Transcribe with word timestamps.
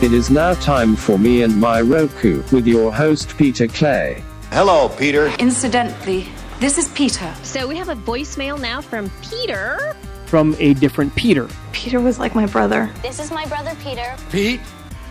It 0.00 0.12
is 0.12 0.30
now 0.30 0.54
time 0.54 0.94
for 0.94 1.18
me 1.18 1.42
and 1.42 1.60
my 1.60 1.80
Roku 1.80 2.44
with 2.52 2.68
your 2.68 2.92
host 2.92 3.36
Peter 3.36 3.66
Clay. 3.66 4.22
Hello, 4.52 4.88
Peter. 4.90 5.26
Incidentally, 5.40 6.28
this 6.60 6.78
is 6.78 6.86
Peter. 6.90 7.34
So 7.42 7.66
we 7.66 7.76
have 7.78 7.88
a 7.88 7.96
voicemail 7.96 8.60
now 8.60 8.80
from 8.80 9.10
Peter. 9.28 9.96
From 10.26 10.54
a 10.60 10.74
different 10.74 11.16
Peter. 11.16 11.48
Peter 11.72 12.00
was 12.00 12.20
like 12.20 12.36
my 12.36 12.46
brother. 12.46 12.88
This 13.02 13.18
is 13.18 13.32
my 13.32 13.44
brother 13.46 13.74
Peter. 13.82 14.14
Pete, 14.30 14.60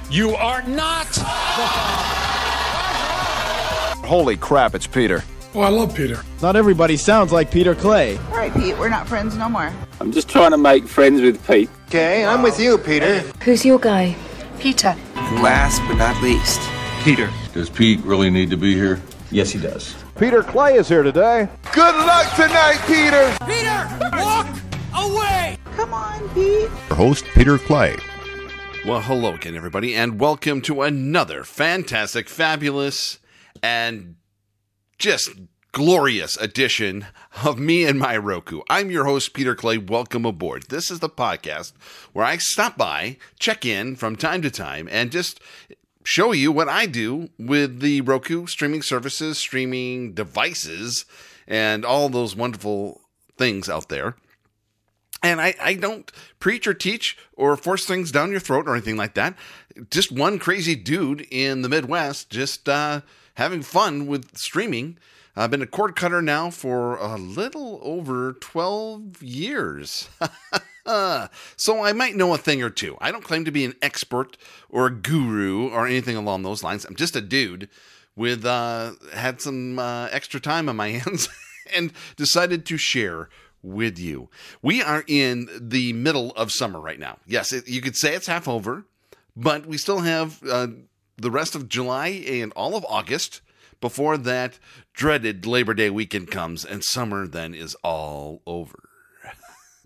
you 0.10 0.36
are 0.36 0.62
not. 0.62 1.08
Holy 4.06 4.38
crap, 4.38 4.74
it's 4.74 4.88
Peter. 4.88 5.22
Oh, 5.54 5.60
I 5.60 5.70
love 5.70 5.94
Peter. 5.94 6.24
Not 6.42 6.56
everybody 6.56 6.96
sounds 6.96 7.34
like 7.34 7.52
Peter 7.52 7.76
Clay. 7.76 8.16
All 8.30 8.38
right, 8.38 8.54
Pete, 8.54 8.78
we're 8.78 8.88
not 8.88 9.06
friends 9.06 9.36
no 9.36 9.50
more. 9.50 9.74
I'm 10.00 10.14
just 10.14 10.30
trying 10.30 10.52
to 10.52 10.58
make 10.58 10.88
friends 10.88 11.20
with 11.20 11.46
Pete. 11.46 11.70
Okay, 11.88 12.24
I'm 12.24 12.42
with 12.42 12.58
you, 12.58 12.78
Peter. 12.78 13.20
Who's 13.44 13.66
your 13.66 13.80
guy? 13.80 14.16
Peter. 14.60 14.96
And 15.16 15.42
last 15.42 15.82
but 15.88 15.96
not 15.96 16.22
least, 16.22 16.62
Peter. 17.04 17.30
Does 17.54 17.70
Pete 17.70 18.00
really 18.02 18.30
need 18.30 18.50
to 18.50 18.58
be 18.58 18.74
here? 18.74 19.02
Yes, 19.32 19.52
he 19.52 19.60
does. 19.60 19.96
Peter 20.18 20.42
Clay 20.42 20.76
is 20.76 20.88
here 20.88 21.04
today. 21.04 21.48
Good 21.74 21.96
luck 21.96 22.34
tonight, 22.36 22.80
Peter. 22.88 23.36
Peter, 23.46 23.88
walk 24.24 24.48
away. 24.96 25.58
Come 25.76 25.94
on, 25.94 26.28
Pete. 26.30 26.70
Host 26.92 27.26
Peter 27.34 27.58
Clay. 27.58 27.96
Well, 28.86 29.02
hello 29.02 29.34
again, 29.34 29.56
everybody, 29.56 29.94
and 29.96 30.20
welcome 30.20 30.62
to 30.62 30.82
another 30.82 31.44
fantastic, 31.44 32.30
fabulous, 32.30 33.20
and 33.62 34.16
just 34.98 35.32
glorious 35.78 36.36
edition 36.38 37.06
of 37.46 37.60
me 37.60 37.86
and 37.86 38.00
my 38.00 38.18
Roku. 38.18 38.62
I'm 38.68 38.90
your 38.90 39.06
host, 39.06 39.36
Peter 39.36 39.54
Clay. 39.54 39.78
Welcome 39.78 40.26
aboard. 40.26 40.70
This 40.70 40.90
is 40.90 41.02
the 41.02 41.08
podcast 41.08 41.74
where 42.14 42.26
I 42.26 42.38
stop 42.38 42.80
by, 42.80 43.18
check 43.38 43.64
in 43.64 43.96
from 43.96 44.16
time 44.16 44.42
to 44.42 44.50
time, 44.50 44.90
and 44.90 45.12
just 45.12 45.40
show 46.04 46.32
you 46.32 46.52
what 46.52 46.68
I 46.68 46.88
do 46.88 47.30
with 47.38 47.80
the 47.80 48.02
Roku 48.02 48.48
streaming 48.48 48.82
services, 48.82 49.38
streaming 49.38 50.14
devices, 50.14 51.06
and 51.48 51.86
all 51.86 52.10
those 52.10 52.36
wonderful 52.36 53.00
things 53.38 53.70
out 53.70 53.88
there. 53.88 54.16
And 55.22 55.40
I, 55.40 55.54
I 55.62 55.76
don't 55.76 56.12
preach 56.40 56.66
or 56.66 56.74
teach 56.74 57.20
or 57.36 57.56
force 57.56 57.86
things 57.86 58.12
down 58.12 58.32
your 58.32 58.40
throat 58.40 58.68
or 58.68 58.74
anything 58.74 58.98
like 58.98 59.14
that. 59.14 59.36
Just 59.92 60.12
one 60.12 60.40
crazy 60.40 60.74
dude 60.74 61.28
in 61.30 61.62
the 61.62 61.70
Midwest 61.70 62.32
just 62.32 62.68
uh, 62.68 63.02
having 63.36 63.62
fun 63.62 64.08
with 64.08 64.36
streaming. 64.36 64.98
I've 65.38 65.52
been 65.52 65.62
a 65.62 65.68
cord 65.68 65.96
cutter 65.96 66.20
now 66.20 66.50
for 66.50 66.98
a 66.98 67.16
little 67.16 67.80
over 67.84 68.34
12 68.34 69.22
years. 69.22 70.10
so 71.56 71.84
I 71.84 71.94
might 71.94 72.16
know 72.16 72.34
a 72.34 72.40
thing 72.40 72.64
or 72.64 72.72
two. 72.72 72.98
I 73.00 73.12
don't 73.12 73.24
claim 73.24 73.46
to 73.46 73.52
be 73.52 73.64
an 73.64 73.76
expert 73.84 74.36
or 74.68 74.88
a 74.88 74.92
guru 74.92 75.70
or 75.70 75.86
anything 75.86 76.18
along 76.18 76.42
those 76.42 76.64
lines. 76.64 76.86
I'm 76.86 76.96
just 76.96 77.16
a 77.16 77.22
dude 77.22 77.70
with 78.16 78.46
uh, 78.46 78.94
had 79.14 79.40
some 79.40 79.78
uh, 79.78 80.08
extra 80.08 80.40
time 80.40 80.68
on 80.70 80.76
my 80.76 80.90
hands 80.98 81.30
and 81.76 81.94
decided 82.16 82.66
to 82.66 82.78
share 82.78 83.30
with 83.62 84.00
you. 84.00 84.30
We 84.64 84.82
are 84.82 85.04
in 85.08 85.50
the 85.62 85.94
middle 85.94 86.32
of 86.32 86.52
summer 86.52 86.80
right 86.80 87.00
now. 87.00 87.20
Yes, 87.28 87.54
it, 87.54 87.68
you 87.68 87.82
could 87.82 87.96
say 87.96 88.16
it's 88.16 88.26
half 88.26 88.48
over, 88.48 88.86
but 89.36 89.68
we 89.68 89.78
still 89.78 90.00
have 90.00 90.42
uh, 90.50 90.68
the 91.16 91.30
rest 91.30 91.54
of 91.54 91.70
July 91.70 92.08
and 92.08 92.52
all 92.54 92.76
of 92.76 92.84
August 92.90 93.42
before 93.80 94.18
that 94.18 94.60
dreaded 94.94 95.46
Labor 95.46 95.74
Day 95.74 95.90
weekend 95.90 96.32
comes 96.32 96.66
and 96.66 96.84
summer 96.84 97.28
then 97.28 97.54
is 97.54 97.76
all 97.84 98.42
over. 98.46 98.90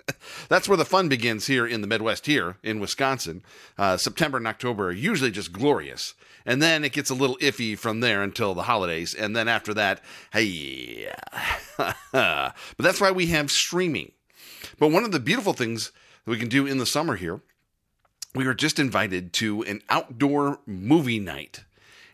That's 0.50 0.68
where 0.68 0.78
the 0.78 0.86
fun 0.86 1.10
begins 1.10 1.48
here 1.48 1.66
in 1.66 1.82
the 1.82 1.88
Midwest, 1.88 2.26
here 2.26 2.58
in 2.64 2.80
Wisconsin. 2.80 3.44
Uh, 3.78 3.98
September 3.98 4.38
and 4.38 4.48
October 4.48 4.88
are 4.88 4.92
usually 4.92 5.32
just 5.32 5.52
glorious. 5.52 6.14
And 6.46 6.62
then 6.62 6.84
it 6.84 6.94
gets 6.94 7.10
a 7.10 7.16
little 7.16 7.38
iffy 7.38 7.78
from 7.78 8.00
there 8.00 8.24
until 8.24 8.54
the 8.54 8.64
holidays. 8.64 9.14
And 9.14 9.36
then 9.36 9.48
after 9.48 9.74
that, 9.76 10.02
hey. 10.34 11.12
but 12.12 12.54
that's 12.80 13.02
why 13.02 13.12
we 13.12 13.28
have 13.28 13.52
streaming. 13.52 14.12
But 14.80 14.92
one 14.92 15.04
of 15.04 15.12
the 15.12 15.20
beautiful 15.20 15.54
things 15.54 15.92
that 16.26 16.32
we 16.32 16.38
can 16.38 16.50
do 16.50 16.66
in 16.66 16.78
the 16.78 16.86
summer 16.86 17.16
here, 17.16 17.42
we 18.34 18.46
were 18.46 18.54
just 18.54 18.80
invited 18.80 19.34
to 19.34 19.62
an 19.64 19.82
outdoor 19.90 20.60
movie 20.66 21.20
night 21.20 21.64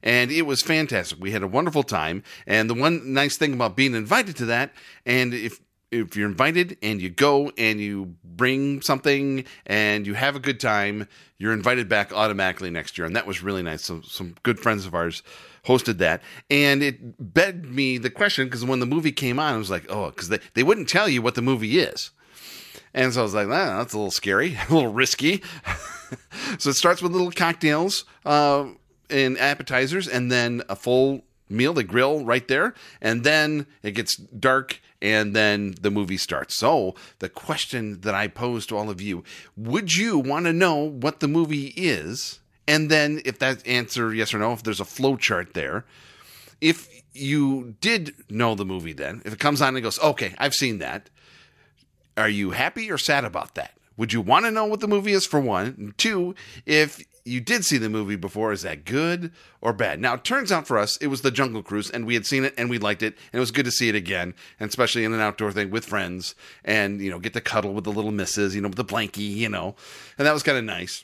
and 0.07 0.31
it 0.31 0.43
was 0.43 0.61
fantastic. 0.61 1.19
We 1.19 1.31
had 1.31 1.43
a 1.43 1.47
wonderful 1.47 1.83
time. 1.83 2.23
And 2.47 2.69
the 2.69 2.73
one 2.73 3.13
nice 3.13 3.35
thing 3.35 3.51
about 3.51 3.75
being 3.75 3.93
invited 3.93 4.37
to 4.37 4.45
that, 4.45 4.71
and 5.05 5.33
if 5.33 5.59
if 5.91 6.15
you're 6.15 6.27
invited 6.27 6.77
and 6.81 7.01
you 7.01 7.09
go 7.09 7.51
and 7.57 7.79
you 7.79 8.15
bring 8.23 8.81
something 8.81 9.43
and 9.65 10.07
you 10.07 10.13
have 10.13 10.35
a 10.35 10.39
good 10.39 10.59
time, 10.61 11.07
you're 11.37 11.53
invited 11.53 11.89
back 11.89 12.13
automatically 12.13 12.69
next 12.69 12.97
year. 12.97 13.05
And 13.05 13.15
that 13.15 13.27
was 13.27 13.43
really 13.43 13.63
nice. 13.63 13.83
So 13.83 14.01
some 14.01 14.35
good 14.43 14.59
friends 14.59 14.85
of 14.85 14.93
ours 14.93 15.23
hosted 15.65 15.97
that. 15.97 16.21
And 16.49 16.83
it 16.83 17.33
begged 17.33 17.65
me 17.65 17.97
the 17.97 18.09
question 18.09 18.47
because 18.47 18.65
when 18.65 18.79
the 18.79 18.85
movie 18.85 19.13
came 19.13 19.39
on, 19.39 19.53
I 19.53 19.57
was 19.57 19.71
like, 19.71 19.85
oh, 19.89 20.09
because 20.09 20.29
they, 20.29 20.39
they 20.55 20.63
wouldn't 20.63 20.89
tell 20.89 21.07
you 21.07 21.21
what 21.21 21.35
the 21.35 21.41
movie 21.41 21.79
is. 21.79 22.11
And 22.93 23.13
so 23.13 23.21
I 23.21 23.23
was 23.23 23.33
like, 23.33 23.47
ah, 23.47 23.77
that's 23.77 23.93
a 23.93 23.97
little 23.97 24.11
scary, 24.11 24.57
a 24.69 24.73
little 24.73 24.91
risky. 24.91 25.41
so 26.57 26.69
it 26.69 26.75
starts 26.75 27.01
with 27.01 27.13
little 27.13 27.31
cocktails. 27.31 28.03
Uh, 28.25 28.67
and 29.09 29.37
appetizers 29.37 30.07
and 30.07 30.31
then 30.31 30.63
a 30.69 30.75
full 30.75 31.23
meal, 31.49 31.73
the 31.73 31.83
grill 31.83 32.25
right 32.25 32.47
there. 32.47 32.73
And 33.01 33.23
then 33.23 33.67
it 33.83 33.91
gets 33.91 34.15
dark 34.15 34.81
and 35.01 35.35
then 35.35 35.75
the 35.81 35.91
movie 35.91 36.17
starts. 36.17 36.57
So, 36.57 36.95
the 37.19 37.29
question 37.29 38.01
that 38.01 38.15
I 38.15 38.27
pose 38.27 38.65
to 38.67 38.77
all 38.77 38.89
of 38.89 39.01
you 39.01 39.23
would 39.55 39.95
you 39.95 40.17
want 40.17 40.45
to 40.45 40.53
know 40.53 40.75
what 40.75 41.19
the 41.19 41.27
movie 41.27 41.73
is? 41.75 42.39
And 42.67 42.89
then, 42.89 43.21
if 43.23 43.39
that 43.39 43.65
answer 43.65 44.13
yes 44.13 44.33
or 44.33 44.39
no, 44.39 44.53
if 44.53 44.63
there's 44.63 44.79
a 44.79 44.85
flow 44.85 45.15
chart 45.15 45.53
there, 45.53 45.85
if 46.59 46.89
you 47.13 47.75
did 47.81 48.15
know 48.29 48.55
the 48.55 48.65
movie, 48.65 48.93
then 48.93 49.21
if 49.25 49.33
it 49.33 49.39
comes 49.39 49.61
on 49.61 49.75
and 49.75 49.83
goes, 49.83 49.99
okay, 49.99 50.33
I've 50.37 50.53
seen 50.53 50.79
that, 50.79 51.09
are 52.17 52.29
you 52.29 52.51
happy 52.51 52.91
or 52.91 52.97
sad 52.97 53.25
about 53.25 53.55
that? 53.55 53.73
Would 53.95 54.13
you 54.13 54.21
want 54.21 54.45
to 54.45 54.51
know 54.51 54.65
what 54.65 54.79
the 54.79 54.87
movie 54.87 55.13
is 55.13 55.25
for 55.25 55.39
one? 55.39 55.75
And 55.77 55.97
two, 55.97 56.35
if 56.65 57.03
you 57.27 57.41
did 57.41 57.65
see 57.65 57.77
the 57.77 57.89
movie 57.89 58.15
before. 58.15 58.51
Is 58.51 58.61
that 58.61 58.85
good 58.85 59.31
or 59.61 59.73
bad? 59.73 59.99
Now, 59.99 60.15
it 60.15 60.23
turns 60.23 60.51
out 60.51 60.67
for 60.67 60.77
us, 60.77 60.97
it 60.97 61.07
was 61.07 61.21
the 61.21 61.31
Jungle 61.31 61.61
Cruise, 61.61 61.89
and 61.89 62.05
we 62.05 62.13
had 62.13 62.25
seen 62.25 62.45
it 62.45 62.53
and 62.57 62.69
we 62.69 62.77
liked 62.77 63.03
it, 63.03 63.15
and 63.31 63.37
it 63.37 63.39
was 63.39 63.51
good 63.51 63.65
to 63.65 63.71
see 63.71 63.89
it 63.89 63.95
again, 63.95 64.33
and 64.59 64.69
especially 64.69 65.03
in 65.03 65.13
an 65.13 65.19
outdoor 65.19 65.51
thing 65.51 65.69
with 65.69 65.85
friends, 65.85 66.35
and 66.63 67.01
you 67.01 67.11
know, 67.11 67.19
get 67.19 67.33
to 67.33 67.41
cuddle 67.41 67.73
with 67.73 67.83
the 67.83 67.91
little 67.91 68.11
misses, 68.11 68.55
you 68.55 68.61
know, 68.61 68.69
with 68.69 68.77
the 68.77 68.85
blankie, 68.85 69.35
you 69.35 69.49
know, 69.49 69.75
and 70.17 70.25
that 70.25 70.33
was 70.33 70.43
kind 70.43 70.57
of 70.57 70.63
nice. 70.63 71.03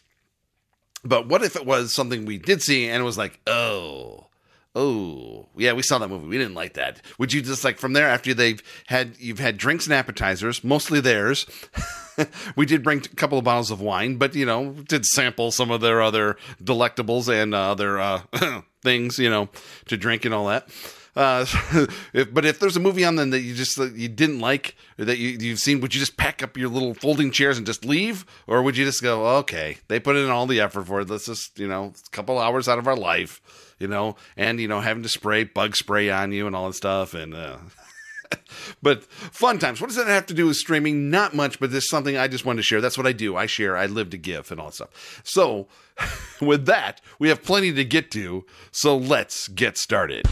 But 1.03 1.27
what 1.27 1.43
if 1.43 1.55
it 1.55 1.65
was 1.65 1.93
something 1.93 2.25
we 2.25 2.37
did 2.37 2.61
see 2.61 2.87
and 2.87 3.01
it 3.01 3.05
was 3.05 3.17
like, 3.17 3.39
oh, 3.45 4.27
oh, 4.75 5.47
yeah, 5.55 5.73
we 5.73 5.83
saw 5.83 5.97
that 5.99 6.07
movie. 6.07 6.27
We 6.27 6.37
didn't 6.37 6.55
like 6.55 6.73
that. 6.73 7.01
Would 7.17 7.33
you 7.33 7.41
just 7.41 7.63
like 7.63 7.77
from 7.77 7.93
there 7.93 8.07
after 8.07 8.33
they've 8.33 8.61
had 8.87 9.15
you've 9.19 9.39
had 9.39 9.57
drinks 9.57 9.85
and 9.85 9.93
appetizers, 9.93 10.63
mostly 10.63 10.99
theirs. 10.99 11.45
we 12.55 12.65
did 12.65 12.83
bring 12.83 12.99
a 12.99 13.15
couple 13.15 13.37
of 13.37 13.43
bottles 13.43 13.71
of 13.71 13.81
wine, 13.81 14.17
but 14.17 14.35
you 14.35 14.45
know, 14.45 14.71
did 14.71 15.05
sample 15.05 15.51
some 15.51 15.71
of 15.71 15.81
their 15.81 16.01
other 16.01 16.37
delectables 16.61 17.31
and 17.31 17.53
uh, 17.53 17.71
other 17.71 17.99
uh, 17.99 18.21
things, 18.81 19.19
you 19.19 19.29
know, 19.29 19.49
to 19.87 19.97
drink 19.97 20.25
and 20.25 20.33
all 20.33 20.47
that. 20.47 20.67
Uh, 21.15 21.45
if, 22.13 22.33
but 22.33 22.43
if 22.43 22.59
there's 22.59 22.75
a 22.75 22.79
movie 22.79 23.05
on 23.05 23.15
then 23.15 23.29
that 23.29 23.41
you 23.41 23.53
just 23.53 23.77
you 23.77 24.09
didn't 24.09 24.39
like 24.39 24.75
that 24.97 25.17
you, 25.17 25.37
you've 25.39 25.59
seen, 25.59 25.79
would 25.79 25.93
you 25.93 25.99
just 25.99 26.17
pack 26.17 26.41
up 26.41 26.57
your 26.57 26.69
little 26.69 26.93
folding 26.93 27.31
chairs 27.31 27.57
and 27.57 27.67
just 27.67 27.85
leave, 27.85 28.25
or 28.47 28.63
would 28.63 28.75
you 28.75 28.85
just 28.85 29.01
go, 29.01 29.27
okay, 29.37 29.77
they 29.87 29.99
put 29.99 30.15
in 30.15 30.29
all 30.29 30.47
the 30.47 30.59
effort 30.59 30.85
for 30.85 31.01
it. 31.01 31.09
Let's 31.09 31.27
just 31.27 31.59
you 31.59 31.67
know, 31.67 31.93
a 31.95 32.09
couple 32.09 32.39
hours 32.39 32.67
out 32.67 32.79
of 32.79 32.87
our 32.87 32.95
life, 32.95 33.72
you 33.83 33.89
know, 33.89 34.15
and 34.35 34.59
you 34.59 34.67
know, 34.67 34.79
having 34.79 35.03
to 35.03 35.09
spray 35.09 35.43
bug 35.43 35.75
spray 35.75 36.09
on 36.09 36.31
you 36.31 36.47
and 36.47 36.55
all 36.55 36.67
that 36.67 36.73
stuff, 36.73 37.13
and 37.13 37.35
uh, 37.35 37.57
but 38.81 39.03
fun 39.03 39.59
times. 39.59 39.81
What 39.81 39.87
does 39.87 39.97
that 39.97 40.07
have 40.07 40.25
to 40.27 40.33
do 40.33 40.47
with 40.47 40.55
streaming? 40.55 41.09
Not 41.09 41.35
much, 41.35 41.59
but 41.59 41.71
this 41.71 41.83
is 41.83 41.89
something 41.89 42.17
I 42.17 42.27
just 42.27 42.45
wanted 42.45 42.57
to 42.57 42.63
share. 42.63 42.81
That's 42.81 42.97
what 42.97 43.05
I 43.07 43.11
do. 43.11 43.35
I 43.35 43.45
share. 43.45 43.77
I 43.77 43.85
live 43.85 44.09
to 44.11 44.17
give 44.17 44.51
and 44.51 44.59
all 44.59 44.67
that 44.67 44.75
stuff. 44.75 45.21
So, 45.25 45.67
with 46.41 46.65
that, 46.65 47.01
we 47.19 47.27
have 47.27 47.43
plenty 47.43 47.73
to 47.73 47.85
get 47.85 48.09
to. 48.11 48.45
So 48.71 48.97
let's 48.97 49.49
get 49.49 49.77
started. 49.77 50.25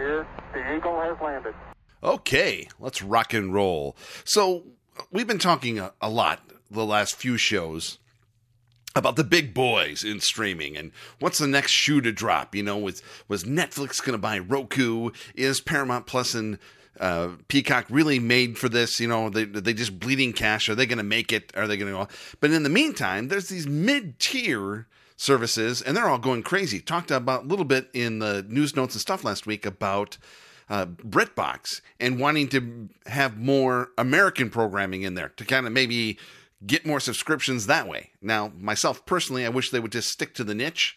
The 0.00 0.76
Eagle 0.76 0.98
has 1.00 1.16
landed. 1.22 1.54
Okay, 2.02 2.68
let's 2.78 3.02
rock 3.02 3.34
and 3.34 3.52
roll. 3.52 3.96
So, 4.24 4.64
we've 5.12 5.26
been 5.26 5.38
talking 5.38 5.78
a, 5.78 5.92
a 6.00 6.08
lot 6.08 6.40
the 6.70 6.86
last 6.86 7.16
few 7.16 7.36
shows 7.36 7.98
about 8.96 9.16
the 9.16 9.24
big 9.24 9.52
boys 9.52 10.02
in 10.02 10.20
streaming 10.20 10.76
and 10.76 10.92
what's 11.18 11.38
the 11.38 11.46
next 11.46 11.72
shoe 11.72 12.00
to 12.00 12.12
drop. 12.12 12.54
You 12.54 12.62
know, 12.62 12.78
was 12.78 13.02
was 13.28 13.44
Netflix 13.44 14.02
going 14.02 14.12
to 14.12 14.18
buy 14.18 14.38
Roku? 14.38 15.10
Is 15.34 15.60
Paramount 15.60 16.06
Plus 16.06 16.34
and 16.34 16.58
uh, 16.98 17.30
Peacock 17.48 17.84
really 17.90 18.18
made 18.18 18.56
for 18.56 18.70
this? 18.70 19.00
You 19.00 19.08
know, 19.08 19.28
they 19.28 19.44
they 19.44 19.74
just 19.74 20.00
bleeding 20.00 20.32
cash. 20.32 20.70
Are 20.70 20.74
they 20.74 20.86
going 20.86 20.98
to 20.98 21.04
make 21.04 21.30
it? 21.30 21.52
Are 21.54 21.66
they 21.66 21.76
going 21.76 21.92
to 21.92 21.98
go? 21.98 22.08
But 22.40 22.52
in 22.52 22.62
the 22.62 22.70
meantime, 22.70 23.28
there's 23.28 23.48
these 23.48 23.66
mid 23.66 24.18
tier 24.18 24.86
services, 25.20 25.82
and 25.82 25.96
they're 25.96 26.08
all 26.08 26.18
going 26.18 26.42
crazy. 26.42 26.80
Talked 26.80 27.10
about 27.10 27.44
a 27.44 27.46
little 27.46 27.66
bit 27.66 27.90
in 27.92 28.20
the 28.20 28.44
news 28.48 28.74
notes 28.74 28.94
and 28.94 29.00
stuff 29.00 29.22
last 29.22 29.46
week 29.46 29.66
about 29.66 30.16
uh, 30.70 30.86
BritBox 30.86 31.82
and 31.98 32.18
wanting 32.18 32.48
to 32.48 32.88
have 33.06 33.36
more 33.36 33.90
American 33.98 34.48
programming 34.48 35.02
in 35.02 35.14
there 35.14 35.28
to 35.36 35.44
kind 35.44 35.66
of 35.66 35.72
maybe 35.72 36.18
get 36.66 36.86
more 36.86 37.00
subscriptions 37.00 37.66
that 37.66 37.86
way. 37.86 38.10
Now, 38.22 38.50
myself 38.58 39.04
personally, 39.04 39.44
I 39.44 39.50
wish 39.50 39.70
they 39.70 39.80
would 39.80 39.92
just 39.92 40.08
stick 40.08 40.34
to 40.34 40.44
the 40.44 40.54
niche. 40.54 40.96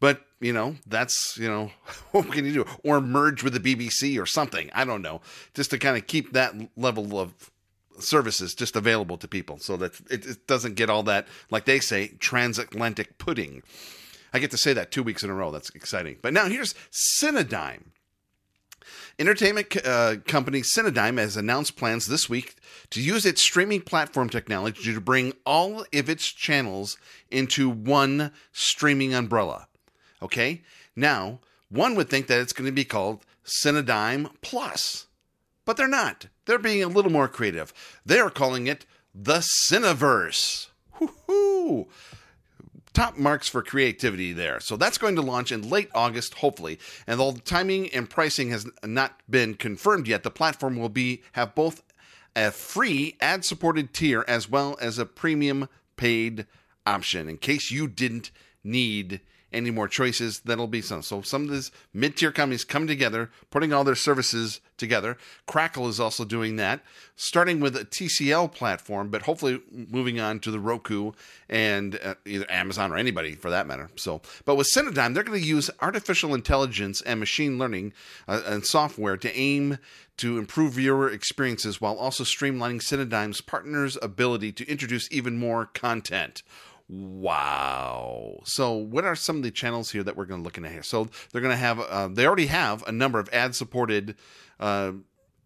But, 0.00 0.22
you 0.40 0.52
know, 0.52 0.76
that's, 0.86 1.38
you 1.38 1.48
know, 1.48 1.70
what 2.10 2.30
can 2.32 2.44
you 2.44 2.52
do? 2.52 2.66
Or 2.82 3.00
merge 3.00 3.42
with 3.42 3.54
the 3.54 3.74
BBC 3.74 4.20
or 4.20 4.26
something. 4.26 4.68
I 4.74 4.84
don't 4.84 5.00
know. 5.00 5.22
Just 5.54 5.70
to 5.70 5.78
kind 5.78 5.96
of 5.96 6.06
keep 6.06 6.32
that 6.32 6.54
level 6.76 7.18
of 7.18 7.50
services 7.98 8.54
just 8.54 8.76
available 8.76 9.16
to 9.18 9.28
people 9.28 9.58
so 9.58 9.76
that 9.76 9.98
it, 10.10 10.26
it 10.26 10.46
doesn't 10.46 10.74
get 10.74 10.90
all 10.90 11.02
that, 11.04 11.26
like 11.50 11.64
they 11.64 11.80
say, 11.80 12.08
transatlantic 12.18 13.18
pudding. 13.18 13.62
I 14.32 14.38
get 14.38 14.50
to 14.50 14.58
say 14.58 14.72
that 14.72 14.90
two 14.90 15.02
weeks 15.02 15.22
in 15.22 15.30
a 15.30 15.34
row. 15.34 15.50
That's 15.50 15.70
exciting. 15.70 16.16
But 16.20 16.32
now 16.32 16.48
here's 16.48 16.74
Cinedigm. 16.90 17.84
Entertainment 19.18 19.76
uh, 19.86 20.16
company 20.26 20.62
Cinedigm 20.62 21.18
has 21.18 21.36
announced 21.36 21.76
plans 21.76 22.06
this 22.06 22.28
week 22.28 22.56
to 22.90 23.00
use 23.00 23.24
its 23.24 23.42
streaming 23.42 23.80
platform 23.80 24.28
technology 24.28 24.92
to 24.92 25.00
bring 25.00 25.32
all 25.46 25.82
of 25.92 26.10
its 26.10 26.32
channels 26.32 26.98
into 27.30 27.70
one 27.70 28.32
streaming 28.52 29.14
umbrella. 29.14 29.68
Okay? 30.20 30.62
Now, 30.96 31.38
one 31.68 31.94
would 31.94 32.10
think 32.10 32.26
that 32.26 32.40
it's 32.40 32.52
going 32.52 32.66
to 32.66 32.72
be 32.72 32.84
called 32.84 33.24
Cinedigm 33.44 34.30
Plus, 34.40 35.06
but 35.64 35.76
they're 35.76 35.86
not. 35.86 36.26
They're 36.46 36.58
being 36.58 36.82
a 36.82 36.88
little 36.88 37.12
more 37.12 37.28
creative. 37.28 37.72
They're 38.04 38.30
calling 38.30 38.66
it 38.66 38.86
the 39.14 39.46
Cineverse. 39.68 40.68
Woo-hoo! 40.98 41.88
top 42.94 43.18
marks 43.18 43.48
for 43.48 43.62
creativity 43.62 44.32
there. 44.32 44.60
So 44.60 44.76
that's 44.76 44.98
going 44.98 45.16
to 45.16 45.22
launch 45.22 45.52
in 45.52 45.68
late 45.68 45.90
August, 45.94 46.34
hopefully. 46.34 46.78
And 47.06 47.20
though 47.20 47.32
the 47.32 47.40
timing 47.40 47.92
and 47.92 48.08
pricing 48.08 48.50
has 48.50 48.66
not 48.82 49.20
been 49.28 49.54
confirmed 49.54 50.08
yet, 50.08 50.22
the 50.22 50.30
platform 50.30 50.76
will 50.76 50.88
be 50.88 51.22
have 51.32 51.54
both 51.54 51.82
a 52.34 52.50
free 52.50 53.16
ad-supported 53.20 53.92
tier 53.92 54.24
as 54.26 54.48
well 54.48 54.78
as 54.80 54.98
a 54.98 55.06
premium 55.06 55.68
paid 55.96 56.46
option. 56.86 57.28
In 57.28 57.36
case 57.36 57.70
you 57.70 57.86
didn't 57.88 58.30
need 58.62 59.20
any 59.54 59.70
more 59.70 59.88
choices, 59.88 60.40
that'll 60.40 60.66
be 60.66 60.82
some. 60.82 61.02
So 61.02 61.22
some 61.22 61.44
of 61.44 61.50
these 61.50 61.70
mid-tier 61.92 62.32
companies 62.32 62.64
come 62.64 62.86
together, 62.86 63.30
putting 63.50 63.72
all 63.72 63.84
their 63.84 63.94
services 63.94 64.60
together. 64.76 65.16
Crackle 65.46 65.88
is 65.88 66.00
also 66.00 66.24
doing 66.24 66.56
that, 66.56 66.80
starting 67.16 67.60
with 67.60 67.76
a 67.76 67.84
TCL 67.84 68.52
platform, 68.52 69.08
but 69.08 69.22
hopefully 69.22 69.60
moving 69.70 70.20
on 70.20 70.40
to 70.40 70.50
the 70.50 70.58
Roku 70.58 71.12
and 71.48 71.98
uh, 72.02 72.14
either 72.26 72.50
Amazon 72.50 72.92
or 72.92 72.96
anybody 72.96 73.34
for 73.34 73.50
that 73.50 73.66
matter. 73.66 73.90
So, 73.96 74.20
but 74.44 74.56
with 74.56 74.68
Cinedigm, 74.74 75.14
they're 75.14 75.22
going 75.22 75.40
to 75.40 75.46
use 75.46 75.70
artificial 75.80 76.34
intelligence 76.34 77.00
and 77.02 77.20
machine 77.20 77.58
learning 77.58 77.92
uh, 78.26 78.42
and 78.46 78.66
software 78.66 79.16
to 79.16 79.36
aim 79.36 79.78
to 80.16 80.38
improve 80.38 80.74
viewer 80.74 81.10
experiences 81.10 81.80
while 81.80 81.96
also 81.96 82.24
streamlining 82.24 82.80
Cinedigm's 82.80 83.40
partners' 83.40 83.98
ability 84.00 84.52
to 84.52 84.68
introduce 84.68 85.10
even 85.10 85.38
more 85.38 85.66
content. 85.66 86.42
Wow. 86.88 88.40
So, 88.44 88.72
what 88.72 89.04
are 89.04 89.16
some 89.16 89.36
of 89.38 89.42
the 89.42 89.50
channels 89.50 89.90
here 89.90 90.02
that 90.02 90.16
we're 90.16 90.26
going 90.26 90.40
to 90.40 90.44
look 90.44 90.58
at 90.58 90.70
here? 90.70 90.82
So, 90.82 91.08
they're 91.32 91.40
going 91.40 91.52
to 91.52 91.56
have, 91.56 91.80
uh, 91.80 92.08
they 92.08 92.26
already 92.26 92.46
have 92.46 92.86
a 92.86 92.92
number 92.92 93.18
of 93.18 93.28
ad 93.32 93.54
supported 93.54 94.16
uh, 94.60 94.92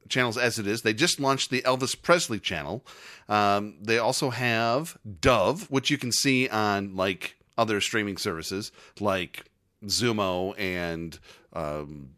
channels 0.09 0.37
as 0.37 0.59
it 0.59 0.67
is. 0.67 0.83
They 0.83 0.95
just 0.95 1.21
launched 1.21 1.51
the 1.51 1.63
Elvis 1.63 2.01
Presley 2.01 2.41
channel. 2.41 2.85
Um, 3.29 3.77
they 3.81 3.99
also 3.99 4.31
have 4.31 4.99
Dove, 5.21 5.71
which 5.71 5.91
you 5.91 5.99
can 5.99 6.13
see 6.13 6.49
on 6.49 6.97
like 6.97 7.37
other 7.57 7.81
streaming 7.81 8.17
services 8.17 8.73
like 9.01 9.45
Xumo 9.85 10.59
and 10.59 11.19
um, 11.53 12.11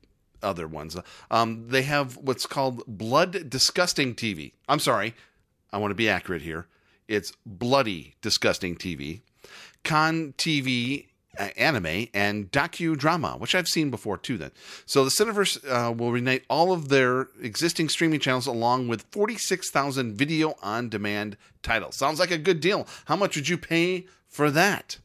other 0.43 0.67
ones. 0.67 0.97
Um, 1.31 1.69
they 1.69 1.83
have 1.83 2.17
what's 2.17 2.47
called 2.47 2.85
Blood 2.87 3.51
Disgusting 3.51 4.15
TV. 4.15 4.53
I'm 4.69 4.81
sorry, 4.81 5.15
I 5.73 5.79
want 5.79 5.91
to 5.91 5.97
be 5.97 6.09
accurate 6.09 6.43
here. 6.43 6.67
It's 7.11 7.33
bloody, 7.45 8.15
disgusting 8.23 8.77
TV, 8.77 9.23
con 9.83 10.33
TV 10.39 11.07
uh, 11.37 11.49
anime, 11.57 12.07
and 12.15 12.53
docudrama, 12.53 13.37
which 13.41 13.57
I've 13.57 13.67
seen 13.67 13.91
before 13.91 14.17
too. 14.17 14.39
Then, 14.39 14.53
so 14.87 15.03
the 15.03 15.11
Cineverse 15.11 15.59
uh, 15.69 15.91
will 15.91 16.13
reunite 16.13 16.45
all 16.49 16.71
of 16.71 16.89
their 16.89 17.27
existing 17.43 17.89
streaming 17.89 18.21
channels 18.21 18.47
along 18.47 18.87
with 18.87 19.07
46,000 19.11 20.15
video 20.15 20.55
on 20.63 20.89
demand 20.89 21.37
titles. 21.65 21.97
Sounds 21.97 22.21
like 22.21 22.31
a 22.31 22.39
good 22.39 22.61
deal. 22.61 22.87
How 23.07 23.17
much 23.17 23.35
would 23.35 23.49
you 23.49 23.59
pay 23.59 24.07
for 24.29 24.49
that? 24.53 24.99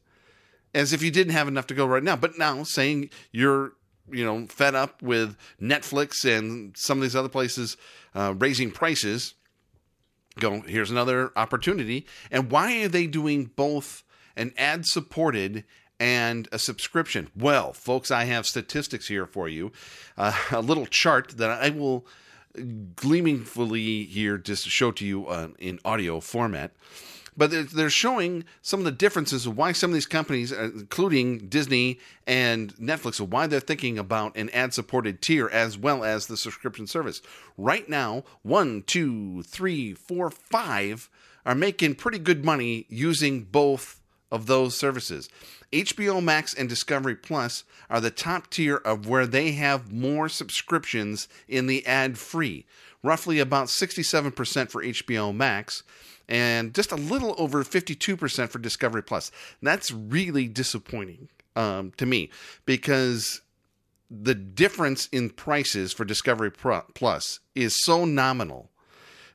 As 0.75 0.93
if 0.93 1.01
you 1.01 1.09
didn't 1.09 1.33
have 1.33 1.47
enough 1.47 1.65
to 1.67 1.73
go 1.73 1.87
right 1.87 2.03
now. 2.03 2.15
But 2.15 2.37
now, 2.37 2.61
saying 2.61 3.09
you're 3.31 3.73
you 4.11 4.23
know 4.23 4.45
fed 4.45 4.75
up 4.75 5.01
with 5.01 5.35
Netflix 5.59 6.23
and 6.23 6.77
some 6.77 6.99
of 6.99 7.01
these 7.01 7.15
other 7.15 7.29
places 7.29 7.77
uh, 8.13 8.35
raising 8.37 8.69
prices 8.69 9.33
go, 10.39 10.61
here's 10.61 10.91
another 10.91 11.31
opportunity. 11.35 12.05
And 12.31 12.51
why 12.51 12.83
are 12.83 12.87
they 12.87 13.07
doing 13.07 13.51
both 13.55 14.03
an 14.35 14.53
ad 14.57 14.85
supported 14.85 15.63
and 15.99 16.47
a 16.51 16.59
subscription? 16.59 17.29
Well, 17.35 17.73
folks, 17.73 18.11
I 18.11 18.25
have 18.25 18.45
statistics 18.45 19.07
here 19.07 19.25
for 19.25 19.47
you. 19.47 19.71
Uh, 20.17 20.37
a 20.51 20.61
little 20.61 20.85
chart 20.85 21.37
that 21.37 21.49
I 21.49 21.69
will 21.69 22.05
gleamingly 22.95 24.03
here 24.05 24.37
just 24.37 24.67
show 24.67 24.91
to 24.91 25.05
you 25.05 25.27
uh, 25.27 25.49
in 25.59 25.79
audio 25.83 26.19
format. 26.19 26.71
But 27.37 27.71
they're 27.71 27.89
showing 27.89 28.45
some 28.61 28.79
of 28.79 28.85
the 28.85 28.91
differences 28.91 29.45
of 29.45 29.57
why 29.57 29.73
some 29.73 29.89
of 29.89 29.93
these 29.93 30.05
companies, 30.05 30.53
uh, 30.53 30.69
including 30.73 31.49
Disney 31.49 31.99
and 32.25 32.73
Netflix, 32.75 33.19
why 33.19 33.47
they're 33.47 33.59
thinking 33.59 33.97
about 33.97 34.37
an 34.37 34.49
ad 34.51 34.73
supported 34.73 35.21
tier 35.21 35.49
as 35.49 35.77
well 35.77 36.03
as 36.03 36.27
the 36.27 36.37
subscription 36.37 36.87
service. 36.87 37.21
Right 37.57 37.89
now, 37.89 38.23
one, 38.43 38.83
two, 38.83 39.43
three, 39.43 39.93
four, 39.93 40.29
five 40.29 41.09
are 41.45 41.55
making 41.55 41.95
pretty 41.95 42.19
good 42.19 42.45
money 42.45 42.85
using 42.89 43.43
both 43.43 44.01
of 44.31 44.47
those 44.47 44.75
services. 44.75 45.29
HBO 45.71 46.23
Max 46.23 46.53
and 46.53 46.69
Discovery 46.69 47.15
Plus 47.15 47.63
are 47.89 48.01
the 48.01 48.11
top 48.11 48.49
tier 48.49 48.77
of 48.77 49.07
where 49.07 49.27
they 49.27 49.51
have 49.53 49.91
more 49.91 50.29
subscriptions 50.29 51.27
in 51.47 51.67
the 51.67 51.85
ad 51.85 52.17
free, 52.17 52.65
roughly 53.03 53.39
about 53.39 53.67
67% 53.67 54.69
for 54.69 54.83
HBO 54.83 55.35
Max 55.35 55.83
and 56.27 56.74
just 56.74 56.92
a 56.92 56.95
little 56.95 57.36
over 57.38 57.63
52% 57.63 58.50
for 58.50 58.60
Discovery 58.60 59.03
Plus. 59.03 59.32
That's 59.62 59.91
really 59.91 60.48
disappointing 60.48 61.29
um, 61.55 61.91
to 61.98 62.05
me 62.05 62.29
because 62.65 63.41
the 64.10 64.36
difference 64.36 65.08
in 65.08 65.29
prices 65.29 65.94
for 65.94 66.05
Discovery 66.05 66.51
Plus 66.51 67.39
is 67.53 67.75
so 67.84 68.05
nominal. 68.05 68.70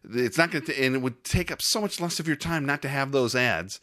It's 0.08 0.38
not 0.38 0.50
going 0.50 0.64
to, 0.64 0.82
and 0.82 0.94
it 0.94 1.02
would 1.02 1.24
take 1.24 1.50
up 1.50 1.60
so 1.60 1.80
much 1.80 2.00
less 2.00 2.20
of 2.20 2.26
your 2.26 2.36
time 2.36 2.64
not 2.64 2.82
to 2.82 2.88
have 2.88 3.12
those 3.12 3.34
ads 3.34 3.80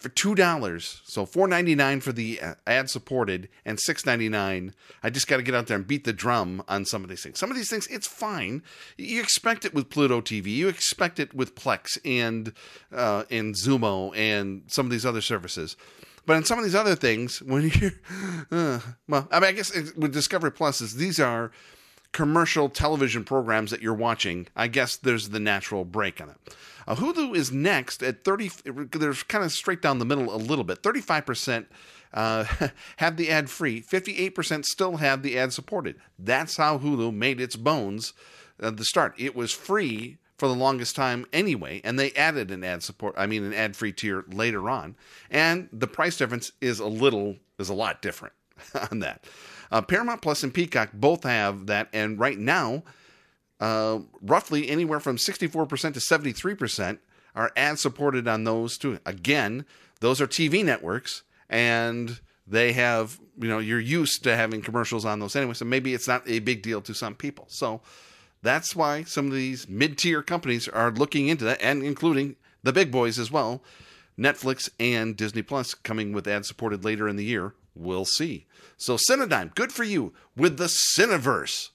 for 0.00 0.08
two 0.08 0.34
dollars. 0.34 1.02
So 1.04 1.26
four 1.26 1.46
ninety 1.46 1.74
nine 1.74 2.00
for 2.00 2.12
the 2.12 2.40
uh, 2.40 2.54
ad 2.66 2.90
supported 2.90 3.48
and 3.64 3.78
six 3.78 4.06
ninety 4.06 4.28
nine. 4.28 4.74
I 5.02 5.10
just 5.10 5.28
got 5.28 5.36
to 5.36 5.42
get 5.42 5.54
out 5.54 5.66
there 5.66 5.76
and 5.76 5.86
beat 5.86 6.04
the 6.04 6.12
drum 6.12 6.62
on 6.68 6.84
some 6.84 7.04
of 7.04 7.10
these 7.10 7.22
things. 7.22 7.38
Some 7.38 7.50
of 7.50 7.56
these 7.56 7.70
things 7.70 7.86
it's 7.88 8.06
fine. 8.06 8.62
You 8.96 9.20
expect 9.20 9.64
it 9.64 9.74
with 9.74 9.90
Pluto 9.90 10.20
TV. 10.20 10.46
You 10.46 10.68
expect 10.68 11.20
it 11.20 11.34
with 11.34 11.54
Plex 11.54 11.98
and 12.04 12.52
uh, 12.92 13.24
and 13.30 13.54
Xumo 13.54 14.16
and 14.16 14.62
some 14.66 14.86
of 14.86 14.90
these 14.90 15.06
other 15.06 15.20
services. 15.20 15.76
But 16.26 16.36
in 16.36 16.44
some 16.44 16.58
of 16.58 16.64
these 16.64 16.74
other 16.74 16.94
things, 16.94 17.42
when 17.42 17.70
you're 17.74 17.92
uh, 18.50 18.80
well, 19.08 19.28
I 19.30 19.40
mean, 19.40 19.48
I 19.48 19.52
guess 19.52 19.74
with 19.96 20.12
Discovery 20.12 20.52
Plus 20.52 20.80
is 20.80 20.96
these 20.96 21.20
are 21.20 21.52
commercial 22.12 22.68
television 22.68 23.24
programs 23.24 23.70
that 23.70 23.82
you're 23.82 23.94
watching. 23.94 24.46
I 24.56 24.68
guess 24.68 24.96
there's 24.96 25.30
the 25.30 25.40
natural 25.40 25.84
break 25.84 26.20
on 26.20 26.30
it. 26.30 26.54
Uh, 26.86 26.96
Hulu 26.96 27.36
is 27.36 27.52
next 27.52 28.02
at 28.02 28.24
30. 28.24 28.50
They're 28.64 29.14
kind 29.14 29.44
of 29.44 29.52
straight 29.52 29.82
down 29.82 29.98
the 29.98 30.04
middle 30.04 30.34
a 30.34 30.36
little 30.36 30.64
bit. 30.64 30.82
35% 30.82 31.66
uh, 32.12 32.44
have 32.96 33.16
the 33.16 33.30
ad 33.30 33.48
free, 33.50 33.82
58% 33.82 34.64
still 34.64 34.96
have 34.96 35.22
the 35.22 35.38
ad 35.38 35.52
supported. 35.52 35.96
That's 36.18 36.56
how 36.56 36.78
Hulu 36.78 37.14
made 37.14 37.40
its 37.40 37.56
bones 37.56 38.12
at 38.60 38.76
the 38.76 38.84
start. 38.84 39.14
It 39.18 39.36
was 39.36 39.52
free 39.52 40.18
for 40.36 40.48
the 40.48 40.54
longest 40.54 40.96
time 40.96 41.26
anyway, 41.32 41.80
and 41.84 41.98
they 41.98 42.12
added 42.12 42.50
an 42.50 42.64
ad 42.64 42.82
support, 42.82 43.14
I 43.16 43.26
mean, 43.26 43.44
an 43.44 43.52
ad 43.52 43.76
free 43.76 43.92
tier 43.92 44.24
later 44.28 44.70
on. 44.70 44.96
And 45.30 45.68
the 45.72 45.86
price 45.86 46.16
difference 46.16 46.52
is 46.60 46.80
a 46.80 46.86
little, 46.86 47.36
is 47.58 47.68
a 47.68 47.74
lot 47.74 48.02
different 48.02 48.34
on 48.90 49.00
that. 49.00 49.24
Uh, 49.70 49.82
Paramount 49.82 50.20
Plus 50.22 50.42
and 50.42 50.52
Peacock 50.52 50.90
both 50.92 51.22
have 51.22 51.66
that, 51.66 51.88
and 51.92 52.18
right 52.18 52.38
now, 52.38 52.82
uh, 53.60 54.00
roughly 54.22 54.68
anywhere 54.68 55.00
from 55.00 55.16
64% 55.16 55.94
to 55.94 56.00
73% 56.00 56.98
are 57.34 57.52
ad 57.56 57.78
supported 57.78 58.26
on 58.26 58.44
those 58.44 58.78
too. 58.78 58.98
Again, 59.06 59.64
those 60.00 60.20
are 60.20 60.26
TV 60.26 60.64
networks 60.64 61.22
and 61.48 62.20
they 62.46 62.72
have, 62.72 63.20
you 63.38 63.48
know, 63.48 63.58
you're 63.58 63.78
used 63.78 64.24
to 64.24 64.34
having 64.34 64.62
commercials 64.62 65.04
on 65.04 65.20
those 65.20 65.36
anyway. 65.36 65.54
So 65.54 65.64
maybe 65.66 65.94
it's 65.94 66.08
not 66.08 66.22
a 66.26 66.40
big 66.40 66.62
deal 66.62 66.80
to 66.80 66.94
some 66.94 67.14
people. 67.14 67.44
So 67.48 67.82
That's 68.42 68.74
why 68.74 69.04
some 69.04 69.26
of 69.26 69.32
these 69.32 69.68
mid 69.68 69.98
tier 69.98 70.22
companies 70.22 70.66
are 70.68 70.90
looking 70.90 71.28
into 71.28 71.44
that, 71.44 71.60
and 71.60 71.82
including 71.82 72.36
the 72.62 72.72
big 72.72 72.90
boys 72.90 73.18
as 73.18 73.30
well. 73.30 73.62
Netflix 74.18 74.68
and 74.78 75.16
Disney 75.16 75.42
Plus 75.42 75.74
coming 75.74 76.12
with 76.12 76.26
ad 76.26 76.44
supported 76.44 76.84
later 76.84 77.08
in 77.08 77.16
the 77.16 77.24
year. 77.24 77.54
We'll 77.74 78.04
see. 78.04 78.46
So, 78.76 78.96
Cinedigm, 78.96 79.54
good 79.54 79.72
for 79.72 79.84
you 79.84 80.12
with 80.36 80.56
the 80.56 80.64
Cineverse. 80.64 81.70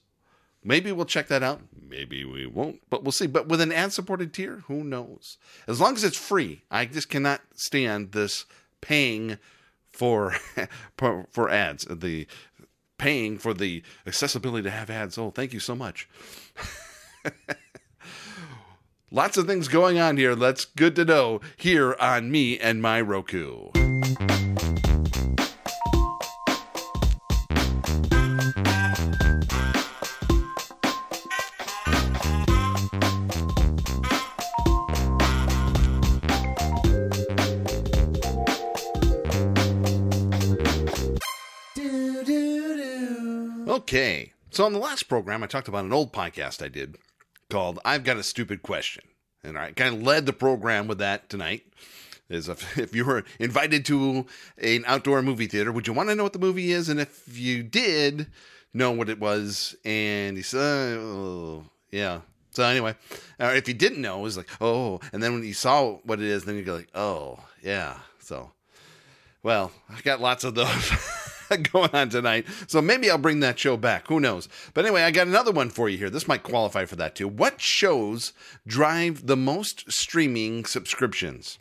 Maybe 0.62 0.90
we'll 0.90 1.06
check 1.06 1.28
that 1.28 1.44
out. 1.44 1.60
Maybe 1.88 2.24
we 2.24 2.46
won't, 2.46 2.80
but 2.90 3.04
we'll 3.04 3.12
see. 3.12 3.28
But 3.28 3.46
with 3.46 3.60
an 3.60 3.70
ad 3.70 3.92
supported 3.92 4.34
tier, 4.34 4.64
who 4.66 4.82
knows? 4.82 5.38
As 5.68 5.80
long 5.80 5.94
as 5.94 6.02
it's 6.02 6.16
free, 6.16 6.62
I 6.70 6.86
just 6.86 7.08
cannot 7.08 7.40
stand 7.54 8.10
this 8.12 8.46
paying 8.80 9.38
for 9.88 10.34
for 11.30 11.48
ads. 11.48 11.84
The 11.84 12.26
paying 12.98 13.38
for 13.38 13.54
the 13.54 13.82
accessibility 14.06 14.64
to 14.64 14.70
have 14.70 14.90
ads. 14.90 15.16
Oh, 15.18 15.30
thank 15.30 15.52
you 15.52 15.60
so 15.60 15.76
much. 15.76 16.08
Lots 19.10 19.36
of 19.36 19.46
things 19.46 19.68
going 19.68 19.98
on 19.98 20.16
here. 20.16 20.34
That's 20.34 20.64
good 20.64 20.96
to 20.96 21.04
know 21.04 21.40
here 21.56 21.94
on 22.00 22.30
me 22.30 22.58
and 22.58 22.82
my 22.82 23.00
Roku. 23.00 23.70
Okay. 43.86 44.32
So 44.50 44.64
on 44.64 44.72
the 44.72 44.80
last 44.80 45.04
program, 45.04 45.44
I 45.44 45.46
talked 45.46 45.68
about 45.68 45.84
an 45.84 45.92
old 45.92 46.12
podcast 46.12 46.60
I 46.60 46.66
did 46.66 46.98
called 47.48 47.78
I've 47.84 48.02
Got 48.02 48.16
a 48.16 48.24
Stupid 48.24 48.60
Question. 48.60 49.04
And 49.44 49.56
I 49.56 49.70
kind 49.70 49.94
of 49.94 50.02
led 50.02 50.26
the 50.26 50.32
program 50.32 50.88
with 50.88 50.98
that 50.98 51.28
tonight. 51.30 51.62
Is 52.28 52.48
if, 52.48 52.76
if 52.80 52.96
you 52.96 53.04
were 53.04 53.22
invited 53.38 53.84
to 53.84 54.26
an 54.58 54.82
outdoor 54.88 55.22
movie 55.22 55.46
theater, 55.46 55.70
would 55.70 55.86
you 55.86 55.92
want 55.92 56.08
to 56.08 56.16
know 56.16 56.24
what 56.24 56.32
the 56.32 56.40
movie 56.40 56.72
is? 56.72 56.88
And 56.88 56.98
if 56.98 57.38
you 57.38 57.62
did 57.62 58.26
know 58.74 58.90
what 58.90 59.08
it 59.08 59.20
was, 59.20 59.76
and 59.84 60.36
he 60.36 60.42
said, 60.42 60.98
oh, 60.98 61.66
yeah. 61.92 62.22
So 62.50 62.64
anyway, 62.64 62.96
or 63.38 63.54
if 63.54 63.68
you 63.68 63.74
didn't 63.74 64.02
know, 64.02 64.18
it 64.18 64.22
was 64.22 64.36
like, 64.36 64.50
oh, 64.60 64.98
and 65.12 65.22
then 65.22 65.32
when 65.34 65.44
you 65.44 65.54
saw 65.54 65.98
what 65.98 66.18
it 66.18 66.26
is, 66.26 66.44
then 66.44 66.56
you 66.56 66.64
go 66.64 66.74
like, 66.74 66.90
oh, 66.92 67.38
yeah. 67.62 67.98
So, 68.18 68.50
well, 69.44 69.70
I 69.88 70.00
got 70.00 70.20
lots 70.20 70.42
of 70.42 70.56
those. 70.56 70.90
going 71.72 71.90
on 71.92 72.08
tonight. 72.08 72.46
So 72.66 72.80
maybe 72.80 73.10
I'll 73.10 73.18
bring 73.18 73.40
that 73.40 73.58
show 73.58 73.76
back. 73.76 74.08
Who 74.08 74.20
knows? 74.20 74.48
But 74.74 74.84
anyway, 74.84 75.02
I 75.02 75.10
got 75.10 75.26
another 75.26 75.52
one 75.52 75.70
for 75.70 75.88
you 75.88 75.98
here. 75.98 76.10
This 76.10 76.28
might 76.28 76.42
qualify 76.42 76.84
for 76.84 76.96
that 76.96 77.14
too. 77.14 77.28
What 77.28 77.60
shows 77.60 78.32
drive 78.66 79.26
the 79.26 79.36
most 79.36 79.90
streaming 79.90 80.64
subscriptions? 80.64 81.58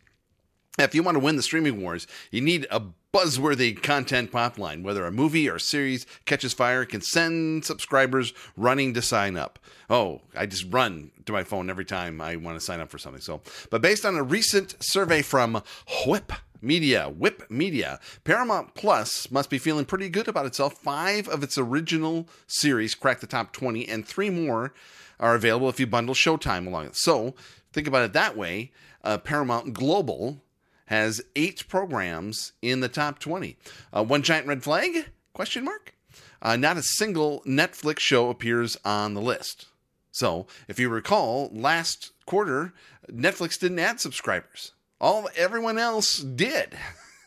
If 0.78 0.94
you 0.94 1.04
want 1.04 1.16
to 1.16 1.24
win 1.24 1.38
the 1.38 1.42
streaming 1.42 1.82
wars, 1.82 2.06
you 2.32 2.42
need 2.42 2.68
a 2.70 2.82
buzzworthy 3.14 3.82
content 3.82 4.30
pipeline. 4.30 4.84
Whether 4.84 5.06
a 5.06 5.12
movie 5.12 5.50
or 5.50 5.56
a 5.56 5.60
series 5.60 6.06
catches 6.26 6.54
fire, 6.54 6.84
can 6.84 7.00
send 7.00 7.64
subscribers 7.64 8.34
running 8.58 8.94
to 8.94 9.02
sign 9.02 9.38
up. 9.38 9.58
Oh, 9.90 10.22
I 10.36 10.46
just 10.46 10.66
run 10.74 11.12
to 11.26 11.32
my 11.32 11.44
phone 11.44 11.70
every 11.70 11.86
time 11.86 12.20
I 12.20 12.36
want 12.36 12.60
to 12.60 12.66
sign 12.66 12.82
up 12.82 12.90
for 12.90 12.98
something. 12.98 13.22
So, 13.22 13.42
but 13.70 13.82
based 13.82 14.06
on 14.06 14.16
a 14.16 14.24
recent 14.24 14.76
survey 14.82 15.22
from 15.22 15.64
Whip 16.06 16.34
Media, 16.66 17.08
Whip 17.08 17.50
Media, 17.50 18.00
Paramount 18.24 18.74
Plus 18.74 19.30
must 19.30 19.50
be 19.50 19.58
feeling 19.58 19.86
pretty 19.86 20.10
good 20.10 20.28
about 20.28 20.46
itself. 20.46 20.74
Five 20.74 21.28
of 21.30 21.44
its 21.44 21.58
original 21.58 22.28
series 22.48 22.96
cracked 22.96 23.22
the 23.22 23.28
top 23.28 23.54
20, 23.54 23.88
and 23.88 24.06
three 24.06 24.30
more 24.30 24.74
are 25.20 25.36
available 25.36 25.70
if 25.70 25.80
you 25.80 25.88
bundle 25.88 26.16
Showtime 26.16 26.68
along 26.68 26.88
it. 26.88 26.96
So 26.96 27.36
think 27.72 27.88
about 27.88 28.04
it 28.04 28.14
that 28.14 28.36
way. 28.36 28.72
Uh, 29.04 29.18
Paramount 29.18 29.74
Global 29.74 30.42
has 30.88 31.22
eight 31.36 31.68
programs 31.68 32.54
in 32.62 32.80
the 32.80 32.90
top 32.90 33.20
20. 33.20 33.58
Uh, 33.94 34.04
one 34.04 34.24
giant 34.24 34.48
red 34.48 34.64
flag? 34.64 35.10
Question 35.34 35.64
mark. 35.64 35.94
Uh, 36.42 36.56
not 36.56 36.78
a 36.78 36.84
single 36.84 37.42
Netflix 37.46 38.00
show 38.00 38.30
appears 38.30 38.78
on 38.84 39.14
the 39.14 39.22
list. 39.22 39.68
So, 40.12 40.48
if 40.68 40.80
you 40.80 40.90
recall, 40.90 41.50
last 41.52 42.12
quarter 42.26 42.74
Netflix 43.12 43.60
didn't 43.60 43.80
add 43.80 44.00
subscribers. 44.00 44.72
All 45.00 45.30
everyone 45.36 45.78
else 45.78 46.20
did. 46.20 46.78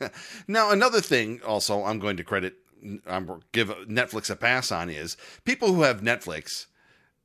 now, 0.49 0.71
another 0.71 1.01
thing 1.01 1.41
also 1.47 1.85
I'm 1.85 1.99
going 1.99 2.17
to 2.17 2.25
credit 2.25 2.55
I'm 3.07 3.41
give 3.53 3.69
Netflix 3.89 4.31
a 4.31 4.37
pass 4.37 4.71
on 4.71 4.89
is 4.89 5.17
people 5.45 5.73
who 5.75 5.83
have 5.83 6.01
Netflix 6.01 6.67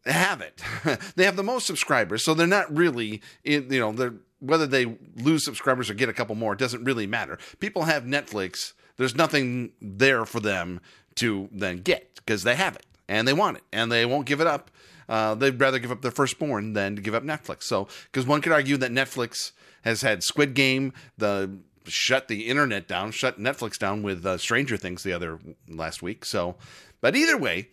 have 0.05 0.41
it. 0.41 0.61
they 1.15 1.25
have 1.25 1.35
the 1.35 1.43
most 1.43 1.67
subscribers, 1.67 2.23
so 2.23 2.33
they're 2.33 2.47
not 2.47 2.75
really 2.75 3.21
in, 3.43 3.71
you 3.71 3.79
know, 3.79 3.91
they're 3.91 4.15
whether 4.43 4.67
they 4.67 4.97
lose 5.15 5.45
subscribers 5.45 5.89
or 5.89 5.93
get 5.93 6.09
a 6.09 6.13
couple 6.13 6.35
more, 6.35 6.51
it 6.53 6.59
doesn't 6.59 6.83
really 6.83 7.07
matter. 7.07 7.39
People 7.59 7.83
have 7.83 8.03
Netflix. 8.03 8.73
There's 8.97 9.15
nothing 9.15 9.71
there 9.81 10.25
for 10.25 10.41
them 10.41 10.81
to 11.15 11.47
then 11.51 11.77
get 11.77 12.15
because 12.15 12.43
they 12.43 12.55
have 12.55 12.75
it 12.75 12.85
and 13.07 13.25
they 13.25 13.33
want 13.33 13.57
it 13.57 13.63
and 13.71 13.89
they 13.89 14.05
won't 14.05 14.25
give 14.25 14.41
it 14.41 14.47
up. 14.47 14.69
Uh, 15.07 15.33
they'd 15.33 15.59
rather 15.59 15.79
give 15.79 15.91
up 15.91 16.01
their 16.01 16.11
firstborn 16.11 16.73
than 16.73 16.95
to 16.97 17.01
give 17.01 17.15
up 17.15 17.23
Netflix. 17.23 17.63
So, 17.63 17.87
because 18.11 18.27
one 18.27 18.41
could 18.41 18.51
argue 18.51 18.77
that 18.77 18.91
Netflix 18.91 19.53
has 19.83 20.01
had 20.01 20.23
Squid 20.23 20.53
Game, 20.53 20.93
the 21.17 21.57
shut 21.85 22.27
the 22.27 22.47
internet 22.47 22.87
down, 22.87 23.11
shut 23.11 23.39
Netflix 23.39 23.77
down 23.77 24.03
with 24.03 24.25
uh, 24.25 24.37
Stranger 24.37 24.77
Things 24.77 25.03
the 25.03 25.13
other 25.13 25.39
last 25.67 26.01
week. 26.01 26.25
So, 26.25 26.55
but 27.01 27.15
either 27.15 27.37
way, 27.37 27.69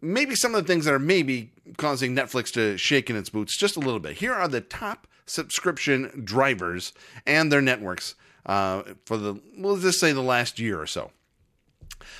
maybe 0.00 0.34
some 0.34 0.54
of 0.54 0.64
the 0.64 0.72
things 0.72 0.84
that 0.84 0.94
are 0.94 0.98
maybe 0.98 1.50
causing 1.76 2.14
Netflix 2.14 2.52
to 2.52 2.76
shake 2.76 3.10
in 3.10 3.16
its 3.16 3.30
boots 3.30 3.56
just 3.56 3.76
a 3.76 3.80
little 3.80 4.00
bit. 4.00 4.18
Here 4.18 4.32
are 4.32 4.48
the 4.48 4.60
top 4.60 5.06
subscription 5.26 6.22
drivers 6.24 6.92
and 7.26 7.50
their 7.50 7.62
networks 7.62 8.14
uh, 8.46 8.82
for 9.06 9.16
the, 9.16 9.40
we'll 9.56 9.78
just 9.78 9.98
say 9.98 10.12
the 10.12 10.22
last 10.22 10.58
year 10.58 10.80
or 10.80 10.86
so. 10.86 11.10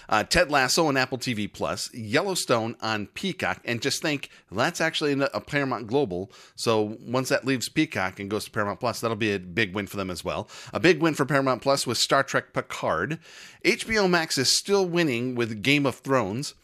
Uh, 0.08 0.24
Ted 0.24 0.50
Lasso 0.50 0.86
on 0.86 0.96
Apple 0.96 1.18
TV 1.18 1.52
Plus, 1.52 1.92
Yellowstone 1.94 2.76
on 2.80 3.06
Peacock, 3.08 3.60
and 3.64 3.80
just 3.82 4.02
think 4.02 4.30
that's 4.50 4.80
actually 4.80 5.12
a 5.12 5.40
Paramount 5.40 5.86
Global. 5.86 6.30
So 6.56 6.96
once 7.00 7.28
that 7.28 7.44
leaves 7.44 7.68
Peacock 7.68 8.20
and 8.20 8.30
goes 8.30 8.44
to 8.44 8.50
Paramount 8.50 8.80
Plus, 8.80 9.00
that'll 9.00 9.16
be 9.16 9.32
a 9.32 9.38
big 9.38 9.74
win 9.74 9.86
for 9.86 9.96
them 9.96 10.10
as 10.10 10.24
well. 10.24 10.48
A 10.72 10.80
big 10.80 11.00
win 11.00 11.14
for 11.14 11.24
Paramount 11.24 11.62
Plus 11.62 11.86
with 11.86 11.98
Star 11.98 12.22
Trek 12.22 12.52
Picard. 12.52 13.18
HBO 13.64 14.08
Max 14.08 14.38
is 14.38 14.56
still 14.56 14.86
winning 14.86 15.34
with 15.34 15.62
Game 15.62 15.86
of 15.86 15.96
Thrones. 15.96 16.54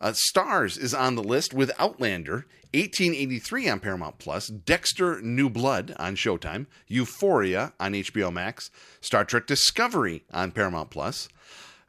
Uh, 0.00 0.12
Starz 0.12 0.78
is 0.78 0.92
on 0.92 1.14
the 1.14 1.22
list 1.22 1.54
with 1.54 1.70
Outlander, 1.78 2.46
1883 2.74 3.68
on 3.68 3.80
Paramount 3.80 4.18
Plus, 4.18 4.48
Dexter 4.48 5.22
New 5.22 5.48
Blood 5.48 5.94
on 5.98 6.16
Showtime, 6.16 6.66
Euphoria 6.88 7.72
on 7.78 7.92
HBO 7.92 8.32
Max, 8.32 8.70
Star 9.00 9.24
Trek 9.24 9.46
Discovery 9.46 10.24
on 10.32 10.50
Paramount 10.50 10.90
Plus. 10.90 11.28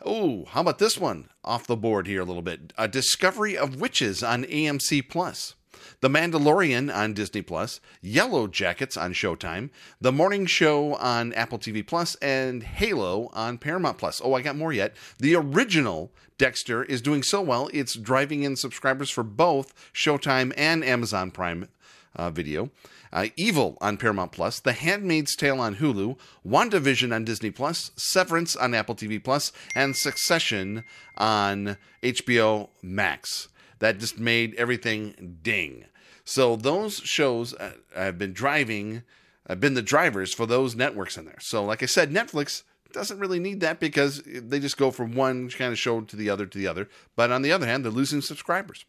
Oh, 0.07 0.45
how 0.49 0.61
about 0.61 0.77
this 0.77 0.99
one 0.99 1.29
off 1.43 1.65
the 1.65 1.75
board 1.75 2.05
here 2.05 2.21
a 2.21 2.25
little 2.25 2.43
bit? 2.43 2.73
A 2.77 2.87
Discovery 2.87 3.57
of 3.57 3.81
Witches 3.81 4.21
on 4.21 4.43
AMC 4.43 5.09
Plus. 5.09 5.55
The 6.01 6.09
Mandalorian 6.09 6.95
on 6.95 7.13
Disney 7.13 7.41
Plus, 7.41 7.81
Yellow 8.03 8.45
Jackets 8.45 8.97
on 8.97 9.13
Showtime, 9.13 9.71
The 9.99 10.11
Morning 10.11 10.45
Show 10.45 10.93
on 10.95 11.33
Apple 11.33 11.57
TV 11.57 11.85
Plus, 11.85 12.13
and 12.15 12.61
Halo 12.61 13.31
on 13.33 13.57
Paramount 13.57 13.97
Plus. 13.97 14.21
Oh, 14.23 14.35
I 14.35 14.43
got 14.43 14.55
more 14.55 14.71
yet. 14.71 14.95
The 15.17 15.35
original 15.35 16.11
Dexter 16.37 16.83
is 16.83 17.01
doing 17.01 17.23
so 17.23 17.41
well, 17.41 17.71
it's 17.73 17.95
driving 17.95 18.43
in 18.43 18.55
subscribers 18.55 19.09
for 19.09 19.23
both 19.23 19.73
Showtime 19.91 20.53
and 20.55 20.85
Amazon 20.85 21.31
Prime 21.31 21.67
uh, 22.15 22.29
Video. 22.29 22.69
Uh, 23.15 23.27
Evil 23.37 23.77
on 23.79 23.95
Paramount 23.95 24.33
Plus, 24.33 24.59
The 24.59 24.73
Handmaid's 24.73 25.37
Tale 25.37 25.61
on 25.61 25.77
Hulu, 25.77 26.17
WandaVision 26.45 27.15
on 27.15 27.23
Disney 27.23 27.49
Plus, 27.49 27.91
Severance 27.95 28.57
on 28.57 28.73
Apple 28.73 28.93
TV 28.93 29.23
Plus, 29.23 29.53
and 29.73 29.95
Succession 29.95 30.83
on 31.17 31.77
HBO 32.03 32.67
Max. 32.83 33.47
That 33.79 33.99
just 33.99 34.19
made 34.19 34.53
everything 34.55 35.37
ding. 35.41 35.85
So 36.25 36.57
those 36.57 36.97
shows 36.97 37.53
uh, 37.53 37.71
have 37.95 38.17
been 38.17 38.33
driving, 38.33 39.03
have 39.47 39.61
been 39.61 39.75
the 39.75 39.81
drivers 39.81 40.33
for 40.33 40.45
those 40.45 40.75
networks 40.75 41.17
in 41.17 41.23
there. 41.23 41.39
So, 41.39 41.63
like 41.63 41.81
I 41.81 41.85
said, 41.85 42.11
Netflix 42.11 42.63
doesn't 42.91 43.19
really 43.19 43.39
need 43.39 43.61
that 43.61 43.79
because 43.79 44.23
they 44.25 44.59
just 44.59 44.77
go 44.77 44.91
from 44.91 45.15
one 45.15 45.49
kind 45.49 45.71
of 45.71 45.79
show 45.79 46.01
to 46.01 46.15
the 46.17 46.29
other 46.29 46.45
to 46.45 46.57
the 46.57 46.67
other. 46.67 46.89
But 47.15 47.31
on 47.31 47.43
the 47.43 47.53
other 47.53 47.65
hand, 47.65 47.85
they're 47.85 47.93
losing 47.93 48.19
subscribers. 48.19 48.83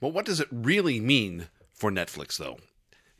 But 0.00 0.08
what 0.08 0.24
does 0.24 0.40
it 0.40 0.48
really 0.50 0.98
mean 0.98 1.46
for 1.72 1.92
Netflix, 1.92 2.36
though? 2.36 2.58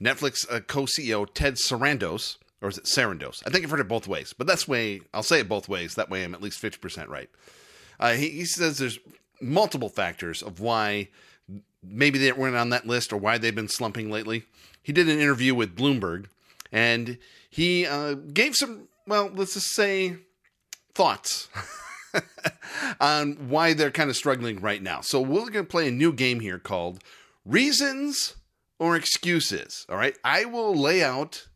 Netflix 0.03 0.51
uh, 0.51 0.61
co-CEO 0.61 1.27
Ted 1.33 1.55
Sarandos, 1.55 2.37
or 2.63 2.69
is 2.69 2.79
it 2.79 2.85
Sarandos? 2.85 3.43
I 3.47 3.51
think 3.51 3.65
I've 3.65 3.71
heard 3.71 3.81
it 3.81 3.89
both 3.89 4.09
ways, 4.09 4.35
but 4.37 4.47
that's 4.47 4.67
way 4.67 5.03
I'll 5.13 5.23
say 5.23 5.41
it 5.41 5.49
both 5.49 5.69
ways. 5.69 5.95
That 5.95 6.11
way, 6.11 6.25
I'm 6.25 6.35
at 6.35 6.43
least 6.43 6.59
fifty 6.59 6.79
percent 6.79 7.09
right. 7.09 7.29
Uh, 7.99 8.13
he, 8.13 8.31
he 8.31 8.45
says 8.45 8.79
there's 8.79 8.99
multiple 9.41 9.89
factors 9.89 10.43
of 10.43 10.61
why 10.61 11.09
maybe 11.83 12.19
they 12.19 12.33
weren't 12.33 12.57
on 12.57 12.71
that 12.71 12.87
list 12.87 13.13
or 13.13 13.17
why 13.19 13.39
they've 13.39 13.55
been 13.55 13.69
slumping 13.69 14.11
lately. 14.11 14.45
He 14.83 14.93
did 14.93 15.09
an 15.09 15.19
interview 15.19 15.55
with 15.55 15.77
Bloomberg, 15.77 16.27
and 16.73 17.19
he 17.51 17.87
uh, 17.87 18.15
gave 18.15 18.57
some 18.57 18.89
well, 19.07 19.31
let's 19.35 19.55
just 19.55 19.75
say 19.75 20.17
thoughts. 20.95 21.49
on 23.01 23.49
why 23.49 23.73
they're 23.73 23.91
kind 23.91 24.11
of 24.11 24.17
struggling 24.17 24.61
right 24.61 24.83
now. 24.83 25.01
So 25.01 25.21
we're 25.21 25.43
going 25.43 25.65
to 25.65 25.71
play 25.71 25.87
a 25.87 25.93
new 25.93 26.13
game 26.13 26.41
here 26.41 26.59
called 26.59 27.03
Reasons 27.45 28.35
or 28.81 28.97
excuses. 28.97 29.87
All 29.89 29.97
right. 29.97 30.17
I 30.25 30.47
will 30.47 30.75
lay 30.75 31.05
out 31.05 31.47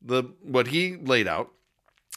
the 0.00 0.24
what 0.42 0.68
he 0.68 0.96
laid 0.96 1.26
out, 1.26 1.50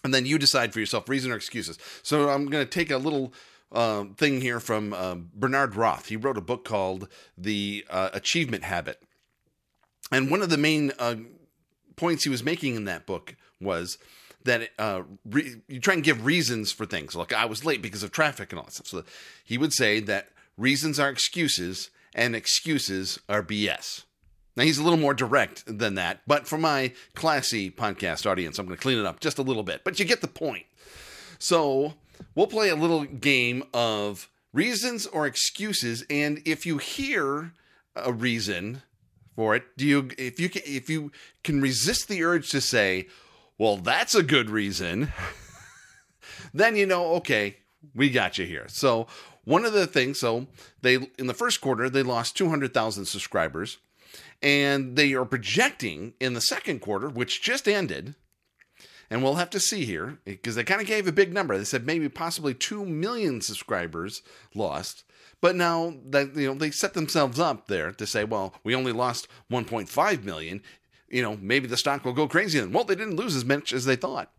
and 0.03 0.13
then 0.13 0.27
you 0.27 0.37
decide 0.37 0.73
for 0.73 0.79
yourself 0.79 1.09
reason 1.09 1.31
or 1.31 1.35
excuses. 1.35 1.79
So 2.03 2.29
I'm 2.29 2.45
going 2.47 2.63
to 2.63 2.69
take 2.69 2.91
a 2.91 2.97
little 2.97 3.33
uh, 3.71 4.03
thing 4.17 4.41
here 4.41 4.59
from 4.59 4.93
uh, 4.93 5.15
Bernard 5.33 5.75
Roth. 5.75 6.07
He 6.07 6.17
wrote 6.17 6.37
a 6.37 6.41
book 6.41 6.65
called 6.65 7.07
The 7.37 7.85
uh, 7.89 8.09
Achievement 8.13 8.65
Habit. 8.65 9.01
And 10.11 10.29
one 10.29 10.41
of 10.41 10.49
the 10.49 10.57
main 10.57 10.91
uh, 10.99 11.15
points 11.95 12.25
he 12.25 12.29
was 12.29 12.43
making 12.43 12.75
in 12.75 12.85
that 12.85 13.05
book 13.05 13.35
was 13.59 13.97
that 14.43 14.69
uh, 14.77 15.03
re- 15.25 15.61
you 15.67 15.79
try 15.79 15.93
and 15.93 16.03
give 16.03 16.25
reasons 16.25 16.71
for 16.71 16.85
things. 16.85 17.15
Like 17.15 17.33
I 17.33 17.45
was 17.45 17.65
late 17.65 17.81
because 17.81 18.03
of 18.03 18.11
traffic 18.11 18.51
and 18.51 18.59
all 18.59 18.65
that 18.65 18.73
stuff. 18.73 18.87
So 18.87 19.03
he 19.43 19.57
would 19.57 19.73
say 19.73 19.99
that 20.01 20.29
reasons 20.57 20.99
are 20.99 21.09
excuses 21.09 21.89
and 22.13 22.35
excuses 22.35 23.19
are 23.27 23.43
BS. 23.43 24.03
Now 24.57 24.63
he's 24.63 24.79
a 24.79 24.83
little 24.83 24.97
more 24.97 25.13
direct 25.13 25.63
than 25.67 25.93
that, 25.95 26.21
but 26.25 26.47
for 26.47 26.57
my 26.57 26.91
classy 27.13 27.69
podcast 27.69 28.25
audience, 28.25 28.57
I'm 28.57 28.65
going 28.65 28.75
to 28.75 28.81
clean 28.81 28.97
it 28.97 29.05
up 29.05 29.19
just 29.19 29.37
a 29.37 29.43
little 29.43 29.61
bit. 29.61 29.83
But 29.83 29.99
you 29.99 30.05
get 30.05 30.21
the 30.21 30.27
point. 30.27 30.65
So 31.37 31.93
we'll 32.33 32.47
play 32.47 32.69
a 32.69 32.75
little 32.75 33.03
game 33.03 33.63
of 33.71 34.27
reasons 34.51 35.05
or 35.05 35.27
excuses, 35.27 36.03
and 36.09 36.41
if 36.43 36.65
you 36.65 36.79
hear 36.79 37.53
a 37.95 38.11
reason 38.11 38.81
for 39.35 39.55
it, 39.55 39.63
do 39.77 39.85
you 39.85 40.09
if 40.17 40.39
you 40.39 40.49
can, 40.49 40.63
if 40.65 40.89
you 40.89 41.11
can 41.43 41.61
resist 41.61 42.07
the 42.07 42.23
urge 42.23 42.49
to 42.49 42.59
say, 42.59 43.07
"Well, 43.59 43.77
that's 43.77 44.15
a 44.15 44.23
good 44.23 44.49
reason," 44.49 45.13
then 46.53 46.75
you 46.75 46.87
know, 46.87 47.13
okay, 47.17 47.57
we 47.93 48.09
got 48.09 48.39
you 48.39 48.47
here. 48.47 48.65
So 48.69 49.05
one 49.43 49.65
of 49.65 49.73
the 49.73 49.85
things, 49.85 50.19
so 50.19 50.47
they 50.81 50.95
in 51.19 51.27
the 51.27 51.35
first 51.35 51.61
quarter 51.61 51.91
they 51.91 52.01
lost 52.01 52.35
200,000 52.35 53.05
subscribers 53.05 53.77
and 54.41 54.95
they 54.95 55.13
are 55.13 55.25
projecting 55.25 56.13
in 56.19 56.33
the 56.33 56.41
second 56.41 56.79
quarter, 56.79 57.09
which 57.09 57.41
just 57.41 57.67
ended, 57.67 58.15
and 59.09 59.23
we'll 59.23 59.35
have 59.35 59.49
to 59.51 59.59
see 59.59 59.85
here 59.85 60.19
because 60.25 60.55
they 60.55 60.63
kind 60.63 60.81
of 60.81 60.87
gave 60.87 61.07
a 61.07 61.11
big 61.11 61.33
number. 61.33 61.57
They 61.57 61.63
said 61.63 61.85
maybe 61.85 62.09
possibly 62.09 62.53
2 62.53 62.85
million 62.85 63.41
subscribers 63.41 64.21
lost. 64.53 65.03
But 65.39 65.55
now 65.55 65.95
that 66.09 66.35
you 66.35 66.47
know 66.47 66.55
they 66.55 66.71
set 66.71 66.93
themselves 66.93 67.39
up 67.39 67.67
there 67.67 67.91
to 67.91 68.07
say, 68.07 68.23
well, 68.23 68.55
we 68.63 68.75
only 68.75 68.91
lost 68.91 69.27
1.5 69.51 70.23
million, 70.23 70.61
you 71.09 71.21
know, 71.21 71.37
maybe 71.39 71.67
the 71.67 71.77
stock 71.77 72.03
will 72.03 72.13
go 72.13 72.27
crazy 72.27 72.59
then. 72.59 72.71
Well, 72.71 72.83
they 72.83 72.95
didn't 72.95 73.15
lose 73.15 73.35
as 73.35 73.45
much 73.45 73.71
as 73.71 73.85
they 73.85 73.95
thought. 73.95 74.31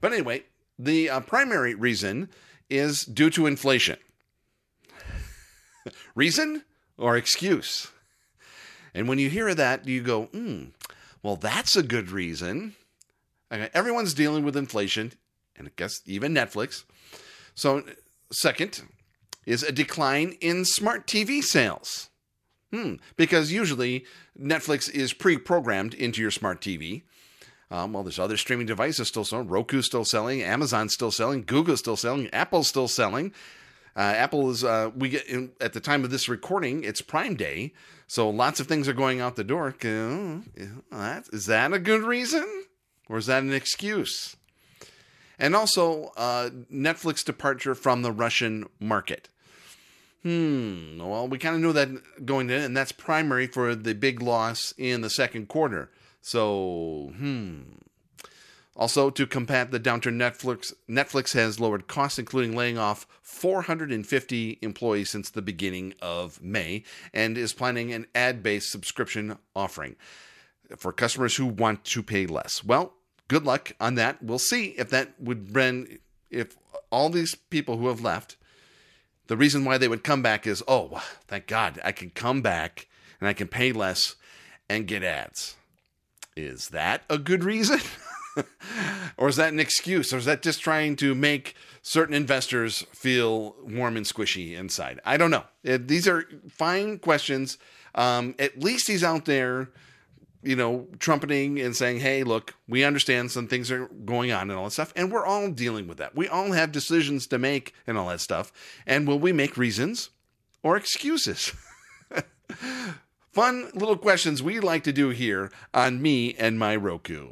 But 0.00 0.12
anyway, 0.12 0.44
the 0.78 1.10
uh, 1.10 1.20
primary 1.20 1.74
reason 1.74 2.30
is 2.70 3.04
due 3.04 3.30
to 3.30 3.46
inflation. 3.46 3.98
reason 6.14 6.64
or 6.96 7.16
excuse? 7.16 7.90
And 8.94 9.08
when 9.08 9.18
you 9.18 9.28
hear 9.28 9.54
that, 9.54 9.86
you 9.86 10.02
go, 10.02 10.24
hmm, 10.24 10.66
well, 11.22 11.36
that's 11.36 11.76
a 11.76 11.82
good 11.82 12.10
reason. 12.10 12.76
Everyone's 13.50 14.14
dealing 14.14 14.44
with 14.44 14.56
inflation, 14.56 15.12
and 15.56 15.68
I 15.68 15.70
guess 15.76 16.00
even 16.06 16.32
Netflix. 16.32 16.84
So, 17.54 17.84
second 18.32 18.82
is 19.46 19.62
a 19.62 19.72
decline 19.72 20.36
in 20.40 20.64
smart 20.64 21.06
TV 21.06 21.42
sales. 21.42 22.10
Hmm, 22.72 22.94
because 23.16 23.52
usually 23.52 24.04
Netflix 24.40 24.90
is 24.90 25.12
pre 25.12 25.38
programmed 25.38 25.94
into 25.94 26.20
your 26.20 26.32
smart 26.32 26.60
TV. 26.60 27.02
Um, 27.70 27.92
well, 27.92 28.02
there's 28.02 28.18
other 28.18 28.36
streaming 28.36 28.66
devices 28.66 29.08
still 29.08 29.24
selling. 29.24 29.48
Roku's 29.48 29.86
still 29.86 30.04
selling. 30.04 30.42
Amazon's 30.42 30.92
still 30.92 31.10
selling. 31.10 31.42
Google's 31.42 31.80
still 31.80 31.96
selling. 31.96 32.28
Apple's 32.32 32.68
still 32.68 32.88
selling. 32.88 33.32
Uh, 33.96 34.00
Apple 34.00 34.50
is, 34.50 34.64
uh, 34.64 34.90
we 34.96 35.08
get 35.08 35.26
in, 35.26 35.52
at 35.60 35.72
the 35.72 35.80
time 35.80 36.04
of 36.04 36.10
this 36.10 36.28
recording, 36.28 36.82
it's 36.82 37.00
Prime 37.00 37.36
Day. 37.36 37.72
So 38.06 38.28
lots 38.28 38.58
of 38.58 38.66
things 38.66 38.88
are 38.88 38.92
going 38.92 39.20
out 39.20 39.36
the 39.36 39.44
door. 39.44 39.74
Is 39.80 41.46
that 41.46 41.72
a 41.72 41.78
good 41.78 42.02
reason? 42.02 42.64
Or 43.08 43.18
is 43.18 43.26
that 43.26 43.42
an 43.42 43.52
excuse? 43.52 44.36
And 45.38 45.54
also, 45.54 46.12
uh, 46.16 46.50
Netflix 46.72 47.24
departure 47.24 47.74
from 47.74 48.02
the 48.02 48.12
Russian 48.12 48.66
market. 48.80 49.28
Hmm. 50.22 50.98
Well, 50.98 51.28
we 51.28 51.38
kind 51.38 51.54
of 51.54 51.60
knew 51.60 51.72
that 51.74 52.24
going 52.24 52.48
in, 52.50 52.62
and 52.62 52.76
that's 52.76 52.92
primary 52.92 53.46
for 53.46 53.74
the 53.74 53.94
big 53.94 54.22
loss 54.22 54.72
in 54.78 55.02
the 55.02 55.10
second 55.10 55.48
quarter. 55.48 55.90
So, 56.22 57.12
hmm. 57.16 57.60
Also, 58.76 59.08
to 59.08 59.26
combat 59.26 59.70
the 59.70 59.78
downturn, 59.78 60.16
Netflix 60.16 60.72
Netflix 60.88 61.32
has 61.34 61.60
lowered 61.60 61.86
costs, 61.86 62.18
including 62.18 62.56
laying 62.56 62.76
off 62.76 63.06
450 63.22 64.58
employees 64.62 65.10
since 65.10 65.30
the 65.30 65.42
beginning 65.42 65.94
of 66.02 66.42
May, 66.42 66.82
and 67.12 67.38
is 67.38 67.52
planning 67.52 67.92
an 67.92 68.06
ad-based 68.14 68.70
subscription 68.70 69.38
offering 69.54 69.94
for 70.76 70.92
customers 70.92 71.36
who 71.36 71.46
want 71.46 71.84
to 71.84 72.02
pay 72.02 72.26
less. 72.26 72.64
Well, 72.64 72.94
good 73.28 73.44
luck 73.44 73.72
on 73.80 73.94
that. 73.94 74.22
We'll 74.22 74.38
see 74.38 74.70
if 74.70 74.90
that 74.90 75.20
would 75.20 75.52
bring 75.52 75.98
if 76.30 76.56
all 76.90 77.10
these 77.10 77.34
people 77.34 77.76
who 77.76 77.88
have 77.88 78.00
left, 78.00 78.36
the 79.26 79.36
reason 79.36 79.64
why 79.64 79.78
they 79.78 79.88
would 79.88 80.04
come 80.04 80.22
back 80.22 80.46
is, 80.46 80.62
oh, 80.66 81.02
thank 81.26 81.46
God, 81.46 81.80
I 81.84 81.92
can 81.92 82.10
come 82.10 82.42
back 82.42 82.88
and 83.20 83.28
I 83.28 83.32
can 83.32 83.48
pay 83.48 83.72
less 83.72 84.16
and 84.68 84.86
get 84.86 85.02
ads. 85.02 85.56
Is 86.36 86.70
that 86.70 87.02
a 87.08 87.18
good 87.18 87.44
reason? 87.44 87.80
or 89.16 89.28
is 89.28 89.36
that 89.36 89.52
an 89.52 89.60
excuse? 89.60 90.12
Or 90.12 90.18
is 90.18 90.24
that 90.24 90.42
just 90.42 90.60
trying 90.60 90.96
to 90.96 91.14
make 91.14 91.54
certain 91.82 92.14
investors 92.14 92.84
feel 92.92 93.56
warm 93.62 93.96
and 93.96 94.06
squishy 94.06 94.56
inside? 94.56 95.00
I 95.04 95.16
don't 95.16 95.30
know. 95.30 95.44
It, 95.62 95.88
these 95.88 96.08
are 96.08 96.24
fine 96.48 96.98
questions. 96.98 97.58
Um, 97.94 98.34
at 98.38 98.58
least 98.58 98.88
he's 98.88 99.04
out 99.04 99.24
there, 99.24 99.70
you 100.42 100.56
know, 100.56 100.86
trumpeting 100.98 101.60
and 101.60 101.74
saying, 101.74 102.00
hey, 102.00 102.24
look, 102.24 102.54
we 102.68 102.84
understand 102.84 103.30
some 103.30 103.46
things 103.46 103.70
are 103.70 103.86
going 103.86 104.32
on 104.32 104.50
and 104.50 104.52
all 104.52 104.64
that 104.64 104.72
stuff. 104.72 104.92
And 104.96 105.12
we're 105.12 105.26
all 105.26 105.50
dealing 105.50 105.86
with 105.86 105.98
that. 105.98 106.14
We 106.14 106.28
all 106.28 106.52
have 106.52 106.72
decisions 106.72 107.26
to 107.28 107.38
make 107.38 107.74
and 107.86 107.96
all 107.96 108.08
that 108.08 108.20
stuff. 108.20 108.52
And 108.86 109.06
will 109.06 109.18
we 109.18 109.32
make 109.32 109.56
reasons 109.56 110.10
or 110.62 110.76
excuses? 110.76 111.52
Fun 113.32 113.70
little 113.74 113.96
questions 113.96 114.42
we 114.42 114.60
like 114.60 114.84
to 114.84 114.92
do 114.92 115.08
here 115.08 115.50
on 115.72 116.00
Me 116.00 116.34
and 116.34 116.56
My 116.56 116.76
Roku. 116.76 117.30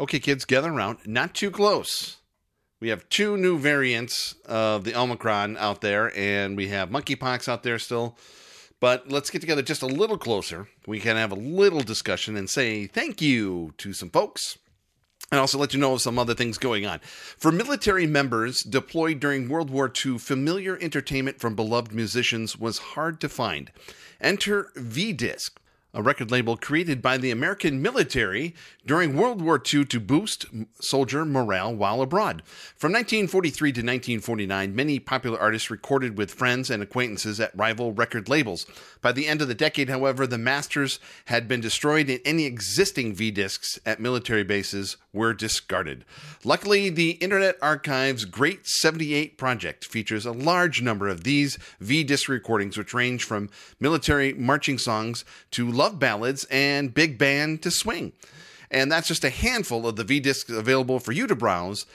Okay, 0.00 0.18
kids, 0.18 0.46
gather 0.46 0.72
around. 0.72 0.96
Not 1.04 1.34
too 1.34 1.50
close. 1.50 2.16
We 2.80 2.88
have 2.88 3.06
two 3.10 3.36
new 3.36 3.58
variants 3.58 4.34
of 4.46 4.84
the 4.84 4.98
Omicron 4.98 5.58
out 5.58 5.82
there, 5.82 6.10
and 6.16 6.56
we 6.56 6.68
have 6.68 6.88
monkeypox 6.88 7.48
out 7.48 7.64
there 7.64 7.78
still. 7.78 8.16
But 8.80 9.12
let's 9.12 9.28
get 9.28 9.42
together 9.42 9.60
just 9.60 9.82
a 9.82 9.86
little 9.86 10.16
closer. 10.16 10.68
We 10.86 11.00
can 11.00 11.18
have 11.18 11.32
a 11.32 11.34
little 11.34 11.82
discussion 11.82 12.34
and 12.34 12.48
say 12.48 12.86
thank 12.86 13.20
you 13.20 13.74
to 13.76 13.92
some 13.92 14.08
folks. 14.08 14.56
And 15.30 15.38
also 15.38 15.58
let 15.58 15.74
you 15.74 15.78
know 15.78 15.92
of 15.92 16.00
some 16.00 16.18
other 16.18 16.34
things 16.34 16.56
going 16.56 16.86
on. 16.86 17.00
For 17.00 17.52
military 17.52 18.06
members 18.06 18.62
deployed 18.62 19.20
during 19.20 19.50
World 19.50 19.68
War 19.68 19.92
II, 20.04 20.18
familiar 20.18 20.78
entertainment 20.80 21.40
from 21.40 21.54
beloved 21.54 21.92
musicians 21.92 22.56
was 22.56 22.78
hard 22.78 23.20
to 23.20 23.28
find. 23.28 23.70
Enter 24.18 24.70
V 24.76 25.12
Disc 25.12 25.60
a 25.92 26.02
record 26.02 26.30
label 26.30 26.56
created 26.56 27.02
by 27.02 27.16
the 27.16 27.30
American 27.30 27.82
military 27.82 28.54
during 28.86 29.16
World 29.16 29.42
War 29.42 29.60
II 29.62 29.84
to 29.86 30.00
boost 30.00 30.46
soldier 30.80 31.24
morale 31.24 31.74
while 31.74 32.00
abroad. 32.02 32.42
From 32.76 32.92
1943 32.92 33.72
to 33.72 33.80
1949, 33.80 34.74
many 34.74 34.98
popular 34.98 35.38
artists 35.38 35.70
recorded 35.70 36.16
with 36.16 36.32
friends 36.32 36.70
and 36.70 36.82
acquaintances 36.82 37.40
at 37.40 37.56
rival 37.56 37.92
record 37.92 38.28
labels. 38.28 38.66
By 39.00 39.12
the 39.12 39.26
end 39.26 39.42
of 39.42 39.48
the 39.48 39.54
decade, 39.54 39.88
however, 39.88 40.26
the 40.26 40.38
masters 40.38 41.00
had 41.26 41.48
been 41.48 41.60
destroyed 41.60 42.08
and 42.08 42.20
any 42.24 42.44
existing 42.44 43.14
V 43.14 43.30
discs 43.30 43.78
at 43.84 44.00
military 44.00 44.44
bases 44.44 44.96
were 45.12 45.34
discarded. 45.34 46.04
Luckily, 46.44 46.88
the 46.88 47.12
Internet 47.12 47.56
Archive's 47.60 48.24
Great 48.24 48.66
78 48.66 49.36
project 49.36 49.84
features 49.84 50.24
a 50.24 50.32
large 50.32 50.82
number 50.82 51.08
of 51.08 51.24
these 51.24 51.58
V 51.80 52.04
disc 52.04 52.28
recordings, 52.28 52.78
which 52.78 52.94
range 52.94 53.24
from 53.24 53.50
military 53.78 54.32
marching 54.34 54.78
songs 54.78 55.24
to 55.50 55.70
love 55.80 55.98
ballads 55.98 56.44
and 56.50 56.92
big 56.92 57.16
band 57.16 57.62
to 57.62 57.70
swing. 57.70 58.12
And 58.70 58.92
that's 58.92 59.08
just 59.08 59.24
a 59.24 59.30
handful 59.30 59.86
of 59.88 59.96
the 59.96 60.04
V 60.04 60.20
discs 60.20 60.50
available 60.50 61.00
for 61.00 61.12
you 61.12 61.26
to 61.26 61.34
browse 61.34 61.86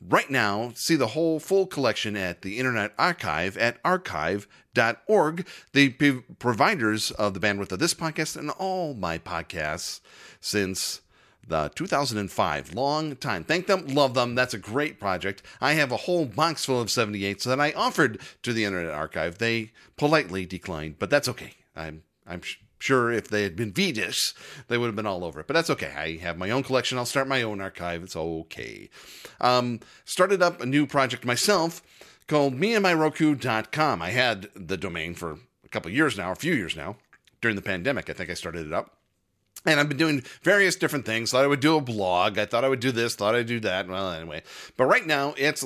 right 0.00 0.30
now. 0.30 0.70
See 0.76 0.94
the 0.94 1.08
whole 1.08 1.40
full 1.40 1.66
collection 1.66 2.16
at 2.16 2.42
the 2.42 2.58
Internet 2.58 2.92
Archive 2.96 3.58
at 3.58 3.78
archive.org, 3.84 5.48
the 5.72 5.88
p- 5.90 6.20
providers 6.38 7.10
of 7.10 7.34
the 7.34 7.40
bandwidth 7.40 7.72
of 7.72 7.80
this 7.80 7.92
podcast 7.92 8.36
and 8.36 8.50
all 8.50 8.94
my 8.94 9.18
podcasts 9.18 10.00
since 10.40 11.00
the 11.46 11.72
2005 11.74 12.72
long 12.72 13.16
time. 13.16 13.42
Thank 13.42 13.66
them. 13.66 13.88
Love 13.88 14.14
them. 14.14 14.36
That's 14.36 14.54
a 14.54 14.58
great 14.58 15.00
project. 15.00 15.42
I 15.60 15.72
have 15.72 15.90
a 15.90 15.96
whole 15.96 16.24
box 16.24 16.64
full 16.64 16.80
of 16.80 16.86
78s 16.86 17.42
that 17.42 17.60
i 17.60 17.72
offered 17.72 18.20
to 18.44 18.52
the 18.52 18.64
internet 18.64 18.94
archive. 18.94 19.38
They 19.38 19.72
politely 19.96 20.46
declined 20.46 21.00
but 21.00 21.10
that's 21.10 21.28
okay. 21.28 21.54
I'm 21.74 22.04
i'm 22.26 22.40
sure 22.84 23.10
if 23.10 23.28
they 23.28 23.42
had 23.42 23.56
been 23.56 23.72
Vetus, 23.72 24.34
they 24.68 24.76
would 24.76 24.86
have 24.86 24.96
been 24.96 25.06
all 25.06 25.24
over 25.24 25.40
it. 25.40 25.46
But 25.46 25.54
that's 25.54 25.70
okay. 25.70 25.92
I 25.96 26.16
have 26.18 26.36
my 26.36 26.50
own 26.50 26.62
collection. 26.62 26.98
I'll 26.98 27.06
start 27.06 27.26
my 27.26 27.42
own 27.42 27.60
archive. 27.60 28.02
It's 28.02 28.16
okay. 28.16 28.90
Um, 29.40 29.80
started 30.04 30.42
up 30.42 30.60
a 30.60 30.66
new 30.66 30.86
project 30.86 31.24
myself 31.24 31.82
called 32.26 32.54
meandmyroku.com. 32.54 34.02
I 34.02 34.10
had 34.10 34.48
the 34.54 34.76
domain 34.76 35.14
for 35.14 35.38
a 35.64 35.68
couple 35.68 35.90
years 35.90 36.16
now, 36.16 36.30
a 36.30 36.36
few 36.36 36.54
years 36.54 36.76
now. 36.76 36.96
During 37.40 37.56
the 37.56 37.62
pandemic, 37.62 38.08
I 38.08 38.12
think 38.12 38.30
I 38.30 38.34
started 38.34 38.66
it 38.66 38.72
up. 38.72 38.98
And 39.66 39.80
I've 39.80 39.88
been 39.88 39.98
doing 39.98 40.22
various 40.42 40.76
different 40.76 41.06
things. 41.06 41.30
Thought 41.30 41.44
I 41.44 41.48
would 41.48 41.60
do 41.60 41.76
a 41.76 41.80
blog. 41.80 42.38
I 42.38 42.44
thought 42.44 42.64
I 42.64 42.68
would 42.68 42.80
do 42.80 42.92
this. 42.92 43.14
Thought 43.14 43.34
I'd 43.34 43.46
do 43.46 43.60
that. 43.60 43.88
Well, 43.88 44.10
anyway. 44.10 44.42
But 44.76 44.86
right 44.86 45.06
now, 45.06 45.34
it's 45.38 45.64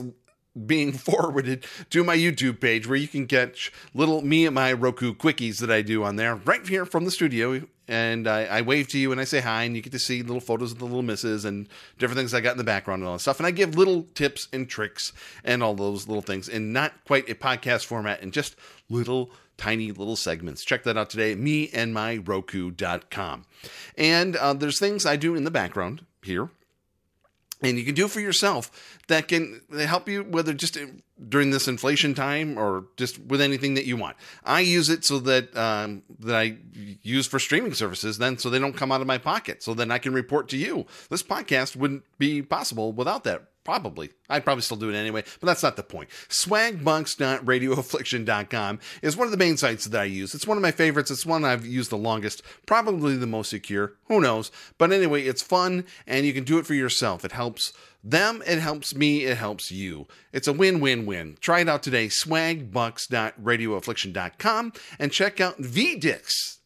being 0.66 0.92
forwarded 0.98 1.66
to 1.90 2.04
my 2.04 2.16
YouTube 2.16 2.60
page 2.60 2.86
where 2.86 2.96
you 2.96 3.08
can 3.08 3.26
get 3.26 3.56
little 3.94 4.22
me 4.22 4.46
and 4.46 4.54
my 4.54 4.72
Roku 4.72 5.14
quickies 5.14 5.58
that 5.60 5.70
I 5.70 5.82
do 5.82 6.04
on 6.04 6.16
there 6.16 6.36
right 6.36 6.66
here 6.66 6.86
from 6.86 7.04
the 7.04 7.10
studio. 7.10 7.62
And 7.90 8.28
I, 8.28 8.44
I, 8.44 8.60
wave 8.60 8.88
to 8.88 8.98
you 8.98 9.12
and 9.12 9.20
I 9.20 9.24
say 9.24 9.40
hi, 9.40 9.62
and 9.62 9.74
you 9.74 9.80
get 9.80 9.92
to 9.92 9.98
see 9.98 10.22
little 10.22 10.42
photos 10.42 10.72
of 10.72 10.78
the 10.78 10.84
little 10.84 11.02
misses 11.02 11.46
and 11.46 11.66
different 11.98 12.18
things 12.18 12.34
I 12.34 12.40
got 12.40 12.52
in 12.52 12.58
the 12.58 12.64
background 12.64 13.00
and 13.00 13.08
all 13.08 13.14
that 13.14 13.20
stuff. 13.20 13.40
And 13.40 13.46
I 13.46 13.50
give 13.50 13.76
little 13.76 14.02
tips 14.14 14.46
and 14.52 14.68
tricks 14.68 15.14
and 15.42 15.62
all 15.62 15.74
those 15.74 16.06
little 16.06 16.20
things 16.20 16.50
in 16.50 16.74
not 16.74 16.92
quite 17.06 17.30
a 17.30 17.34
podcast 17.34 17.86
format 17.86 18.20
and 18.20 18.30
just 18.30 18.56
little 18.90 19.30
tiny 19.56 19.90
little 19.90 20.16
segments. 20.16 20.64
Check 20.64 20.84
that 20.84 20.98
out 20.98 21.08
today, 21.08 21.34
me 21.34 21.70
and 21.72 21.94
my 21.94 22.18
Roku.com. 22.18 23.44
And 23.96 24.36
uh, 24.36 24.52
there's 24.52 24.78
things 24.78 25.06
I 25.06 25.16
do 25.16 25.34
in 25.34 25.44
the 25.44 25.50
background 25.50 26.04
here 26.22 26.50
and 27.60 27.78
you 27.78 27.84
can 27.84 27.94
do 27.94 28.08
for 28.08 28.20
yourself 28.20 28.98
that 29.08 29.28
can 29.28 29.60
help 29.76 30.08
you 30.08 30.22
whether 30.22 30.52
just 30.52 30.78
during 31.28 31.50
this 31.50 31.66
inflation 31.66 32.14
time 32.14 32.56
or 32.58 32.86
just 32.96 33.18
with 33.18 33.40
anything 33.40 33.74
that 33.74 33.84
you 33.86 33.96
want. 33.96 34.16
I 34.44 34.60
use 34.60 34.88
it 34.88 35.04
so 35.04 35.18
that 35.20 35.56
um, 35.56 36.02
that 36.20 36.36
i 36.36 36.56
use 37.02 37.26
for 37.26 37.38
streaming 37.38 37.74
services 37.74 38.18
then 38.18 38.38
so 38.38 38.50
they 38.50 38.58
don't 38.58 38.76
come 38.76 38.92
out 38.92 39.00
of 39.00 39.06
my 39.06 39.18
pocket 39.18 39.62
so 39.62 39.74
then 39.74 39.90
i 39.90 39.98
can 39.98 40.12
report 40.12 40.48
to 40.50 40.56
you. 40.56 40.86
This 41.10 41.22
podcast 41.22 41.76
wouldn't 41.76 42.04
be 42.18 42.42
possible 42.42 42.92
without 42.92 43.24
that 43.24 43.48
Probably. 43.68 44.08
I'd 44.30 44.44
probably 44.44 44.62
still 44.62 44.78
do 44.78 44.88
it 44.88 44.96
anyway, 44.96 45.24
but 45.40 45.46
that's 45.46 45.62
not 45.62 45.76
the 45.76 45.82
point. 45.82 46.08
Swagbucks.radioaffliction.com 46.30 48.80
is 49.02 49.14
one 49.14 49.26
of 49.26 49.30
the 49.30 49.36
main 49.36 49.58
sites 49.58 49.84
that 49.84 50.00
I 50.00 50.04
use. 50.04 50.34
It's 50.34 50.46
one 50.46 50.56
of 50.56 50.62
my 50.62 50.70
favorites. 50.70 51.10
It's 51.10 51.26
one 51.26 51.44
I've 51.44 51.66
used 51.66 51.90
the 51.90 51.98
longest, 51.98 52.40
probably 52.64 53.18
the 53.18 53.26
most 53.26 53.50
secure. 53.50 53.92
Who 54.06 54.22
knows? 54.22 54.50
But 54.78 54.90
anyway, 54.90 55.24
it's 55.24 55.42
fun 55.42 55.84
and 56.06 56.24
you 56.24 56.32
can 56.32 56.44
do 56.44 56.56
it 56.56 56.64
for 56.64 56.72
yourself. 56.72 57.26
It 57.26 57.32
helps 57.32 57.74
them, 58.02 58.42
it 58.46 58.58
helps 58.58 58.94
me, 58.94 59.26
it 59.26 59.36
helps 59.36 59.70
you. 59.70 60.06
It's 60.32 60.48
a 60.48 60.54
win 60.54 60.80
win 60.80 61.04
win. 61.04 61.36
Try 61.38 61.60
it 61.60 61.68
out 61.68 61.82
today, 61.82 62.06
swagbucks.radioaffliction.com, 62.06 64.72
and 64.98 65.12
check 65.12 65.42
out 65.42 65.58
V 65.58 65.96
Discs 65.96 66.57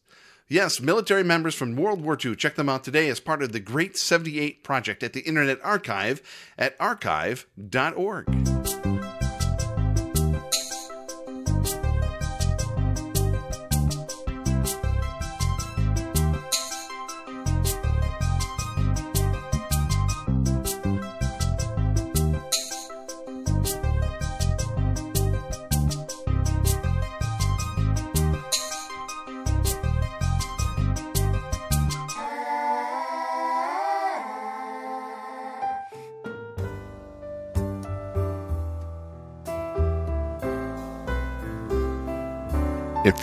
Yes, 0.53 0.79
military 0.79 1.23
members 1.23 1.55
from 1.55 1.75
World 1.75 2.03
War 2.03 2.15
II. 2.23 2.35
Check 2.35 2.53
them 2.53 2.69
out 2.69 2.83
today 2.83 3.09
as 3.09 3.19
part 3.19 3.41
of 3.41 3.53
the 3.53 3.59
Great 3.59 3.97
78 3.97 4.63
Project 4.63 5.01
at 5.01 5.13
the 5.13 5.21
Internet 5.21 5.59
Archive 5.63 6.21
at 6.59 6.75
archive.org. 6.79 8.52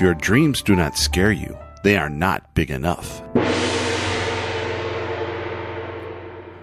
If 0.01 0.05
your 0.05 0.15
dreams 0.15 0.63
do 0.63 0.75
not 0.75 0.97
scare 0.97 1.31
you, 1.31 1.59
they 1.85 1.99
are 1.99 2.09
not 2.09 2.55
big 2.55 2.71
enough. 2.71 3.21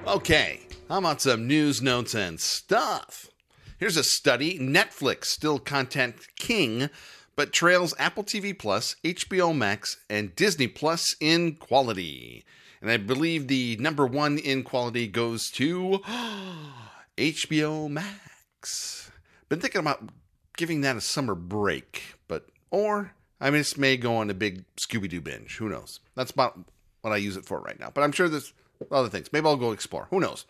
Okay, 0.08 0.62
how 0.90 0.98
about 0.98 1.22
some 1.22 1.46
news, 1.46 1.80
notes, 1.80 2.16
and 2.16 2.40
stuff? 2.40 3.30
Here's 3.78 3.96
a 3.96 4.04
study 4.04 4.58
Netflix, 4.58 5.26
still 5.26 5.60
content 5.60 6.16
king, 6.40 6.90
but 7.36 7.54
trails 7.54 7.94
Apple 8.00 8.24
TV 8.24 8.58
Plus, 8.58 8.96
HBO 9.04 9.56
Max, 9.56 9.98
and 10.10 10.36
Disney 10.36 10.68
Plus 10.68 11.16
in 11.20 11.58
quality. 11.58 12.44
And 12.82 12.90
I 12.90 12.98
believe 12.98 13.48
the 13.48 13.78
number 13.80 14.08
one 14.08 14.40
in 14.40 14.64
quality 14.64 15.06
goes 15.06 15.52
to 15.52 16.00
HBO 17.20 17.88
Max. 17.88 19.12
Been 19.48 19.60
thinking 19.60 19.82
about 19.82 20.10
giving 20.58 20.82
that 20.82 20.98
a 20.98 21.02
summer 21.02 21.36
break, 21.36 22.16
but 22.28 22.48
or 22.72 23.14
I 23.40 23.50
mean, 23.50 23.60
this 23.60 23.78
may 23.78 23.98
go 23.98 24.16
on 24.18 24.30
a 24.30 24.34
big 24.34 24.64
Scooby 24.78 25.10
Doo 25.10 25.22
binge. 25.22 25.58
Who 25.58 25.70
knows? 25.70 26.00
That's 26.16 26.32
about 26.32 26.60
what 27.02 27.14
I 27.14 27.18
use 27.18 27.38
it 27.38 27.46
for 27.46 27.60
right 27.60 27.80
now. 27.80 27.92
But 27.94 28.04
I'm 28.04 28.12
sure 28.12 28.28
there's 28.28 28.54
other 28.92 29.10
things. 29.10 29.32
Maybe 29.32 29.48
I'll 29.48 29.58
go 29.58 29.72
explore. 29.72 30.08
Who 30.10 30.20
knows? 30.20 30.46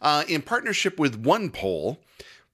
Uh, 0.00 0.24
in 0.28 0.42
partnership 0.42 0.98
with 0.98 1.22
OnePoll, 1.22 1.98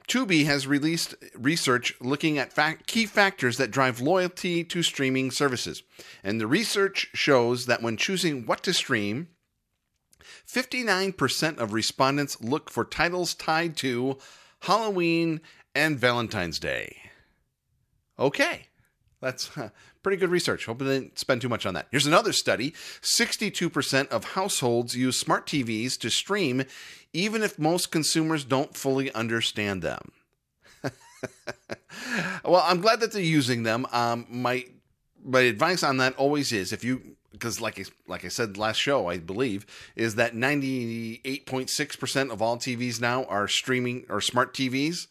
Tubi 0.09 0.45
has 0.47 0.67
released 0.67 1.15
research 1.35 1.95
looking 2.01 2.39
at 2.39 2.57
key 2.87 3.07
factors 3.07 3.57
that 3.59 3.71
drive 3.71 4.01
loyalty 4.01 4.65
to 4.65 4.83
streaming 4.83 5.31
services. 5.31 5.83
And 6.25 6.41
the 6.41 6.47
research 6.47 7.09
shows 7.15 7.67
that 7.67 7.83
when 7.83 7.97
choosing 7.97 8.47
what 8.47 8.63
to 8.65 8.73
stream, 8.73 9.29
59% 10.47 11.59
of 11.59 11.73
respondents 11.73 12.41
look 12.41 12.71
for 12.71 12.85
titles 12.85 13.35
tied 13.35 13.77
to 13.79 14.19
Halloween 14.61 15.41
and 15.75 15.99
Valentine's 15.99 16.59
Day. 16.59 16.97
Okay. 18.19 18.67
That's 19.21 19.51
pretty 20.03 20.17
good 20.17 20.31
research. 20.31 20.67
Hope 20.67 20.79
they 20.79 21.01
didn't 21.01 21.19
spend 21.19 21.41
too 21.41 21.49
much 21.49 21.67
on 21.67 21.75
that. 21.75 21.89
Here's 21.91 22.07
another 22.07 22.33
study 22.33 22.73
62% 23.03 24.09
of 24.09 24.25
households 24.25 24.97
use 24.97 25.19
smart 25.19 25.47
TVs 25.47 25.99
to 25.99 26.11
stream, 26.11 26.65
even 27.13 27.43
if 27.43 27.59
most 27.59 27.91
consumers 27.91 28.45
don't 28.45 28.77
fully 28.77 29.13
understand 29.13 29.83
them. 29.83 30.13
well, 32.45 32.63
I'm 32.65 32.81
glad 32.81 33.01
that 33.01 33.13
they're 33.13 33.23
using 33.23 33.65
them. 33.65 33.87
Um, 33.93 34.27
my 34.29 34.65
my 35.25 35.41
advice 35.41 35.83
on 35.83 35.97
that 35.97 36.15
always 36.17 36.53
is 36.53 36.73
if 36.73 36.85
you 36.85 37.17
because 37.33 37.61
like 37.61 37.85
like 38.07 38.25
I 38.25 38.29
said 38.29 38.57
last 38.57 38.77
show, 38.77 39.09
I 39.09 39.19
believe 39.19 39.67
is 39.97 40.15
that 40.15 40.35
98.6% 40.35 42.31
of 42.31 42.41
all 42.41 42.57
TVs 42.57 43.01
now 43.01 43.25
are 43.25 43.49
streaming 43.49 44.05
or 44.09 44.21
smart 44.21 44.55
TVs 44.55 45.09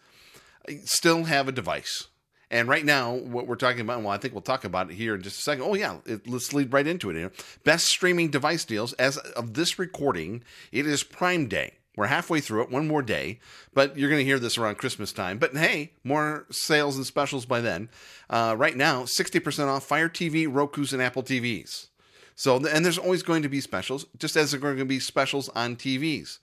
still 0.85 1.25
have 1.25 1.47
a 1.47 1.51
device. 1.51 2.07
And 2.49 2.69
right 2.69 2.85
now, 2.85 3.13
what 3.13 3.45
we're 3.45 3.55
talking 3.55 3.81
about, 3.81 4.01
well, 4.01 4.09
I 4.09 4.17
think 4.17 4.33
we'll 4.33 4.41
talk 4.41 4.63
about 4.63 4.89
it 4.89 4.95
here 4.95 5.15
in 5.15 5.21
just 5.21 5.39
a 5.39 5.41
second. 5.41 5.63
Oh, 5.63 5.73
yeah, 5.73 5.97
it, 6.05 6.27
let's 6.27 6.53
lead 6.53 6.71
right 6.71 6.87
into 6.87 7.09
it. 7.09 7.45
Best 7.65 7.87
streaming 7.87 8.29
device 8.29 8.63
deals. 8.63 8.93
As 8.93 9.17
of 9.17 9.53
this 9.53 9.77
recording, 9.77 10.43
it 10.71 10.87
is 10.87 11.03
Prime 11.03 11.47
Day. 11.47 11.73
We're 11.97 12.07
halfway 12.07 12.41
through 12.41 12.61
it, 12.61 12.71
one 12.71 12.87
more 12.87 13.01
day, 13.01 13.39
but 13.73 13.97
you're 13.97 14.09
going 14.09 14.21
to 14.21 14.25
hear 14.25 14.37
this 14.37 14.57
around 14.57 14.77
Christmas 14.77 15.11
time. 15.11 15.39
But 15.39 15.57
hey, 15.57 15.93
more 16.03 16.45
sales 16.51 16.95
and 16.95 17.05
specials 17.05 17.47
by 17.47 17.59
then. 17.59 17.89
Uh, 18.29 18.55
right 18.57 18.77
now, 18.77 19.03
60% 19.03 19.67
off 19.67 19.83
Fire 19.83 20.07
TV, 20.07 20.47
Roku's, 20.47 20.93
and 20.93 21.01
Apple 21.01 21.23
TVs. 21.23 21.87
So, 22.35 22.57
and 22.67 22.85
there's 22.85 22.99
always 22.99 23.23
going 23.23 23.41
to 23.41 23.49
be 23.49 23.59
specials, 23.61 24.05
just 24.19 24.37
as 24.37 24.51
there 24.51 24.59
are 24.59 24.61
going 24.61 24.77
to 24.77 24.85
be 24.85 24.99
specials 24.99 25.49
on 25.49 25.75
TVs. 25.75 26.37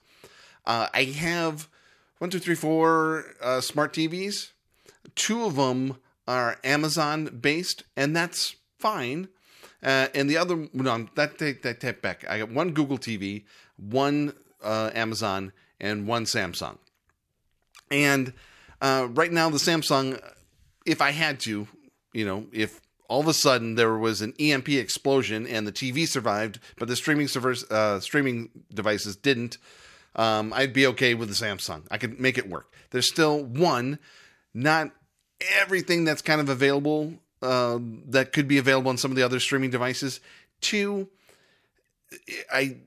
Uh, 0.65 0.87
I 0.93 1.03
have 1.03 1.69
one, 2.17 2.29
two, 2.29 2.39
three, 2.39 2.55
four 2.55 3.33
uh, 3.41 3.61
smart 3.61 3.93
TVs 3.93 4.51
Two 5.15 5.45
of 5.45 5.55
them 5.55 5.97
are 6.27 6.57
Amazon 6.63 7.39
based, 7.41 7.83
and 7.95 8.15
that's 8.15 8.55
fine. 8.79 9.27
Uh, 9.83 10.07
and 10.15 10.29
the 10.29 10.37
other, 10.37 10.67
no, 10.73 11.07
that 11.15 11.37
take 11.37 11.61
that 11.61 11.79
take 11.79 12.01
back. 12.01 12.25
I 12.27 12.39
got 12.39 12.51
one 12.51 12.71
Google 12.71 12.97
TV, 12.97 13.43
one 13.77 14.33
uh, 14.63 14.89
Amazon, 14.95 15.51
and 15.79 16.07
one 16.07 16.25
Samsung. 16.25 16.77
And 17.91 18.33
uh, 18.81 19.07
right 19.11 19.31
now, 19.31 19.49
the 19.49 19.57
Samsung, 19.57 20.19
if 20.85 21.01
I 21.01 21.11
had 21.11 21.39
to, 21.41 21.67
you 22.13 22.25
know, 22.25 22.47
if 22.51 22.81
all 23.07 23.21
of 23.21 23.27
a 23.27 23.33
sudden 23.33 23.75
there 23.75 23.97
was 23.97 24.21
an 24.21 24.33
EMP 24.39 24.69
explosion 24.69 25.45
and 25.45 25.67
the 25.67 25.71
TV 25.71 26.07
survived, 26.07 26.59
but 26.77 26.87
the 26.87 26.95
streaming 26.95 27.27
servers, 27.27 27.63
uh, 27.69 27.99
streaming 27.99 28.49
devices 28.73 29.15
didn't, 29.15 29.57
um, 30.15 30.53
I'd 30.53 30.73
be 30.73 30.87
okay 30.87 31.13
with 31.13 31.29
the 31.29 31.35
Samsung. 31.35 31.83
I 31.91 31.97
could 31.97 32.19
make 32.19 32.37
it 32.37 32.49
work. 32.49 32.73
There's 32.91 33.07
still 33.07 33.43
one, 33.43 33.99
not 34.55 34.91
everything 35.59 36.05
that's 36.05 36.21
kind 36.21 36.41
of 36.41 36.49
available 36.49 37.13
uh, 37.41 37.77
that 38.07 38.31
could 38.31 38.47
be 38.47 38.57
available 38.57 38.89
on 38.89 38.97
some 38.97 39.11
of 39.11 39.17
the 39.17 39.23
other 39.23 39.39
streaming 39.39 39.69
devices. 39.69 40.21
Two, 40.61 41.09
I 42.51 42.77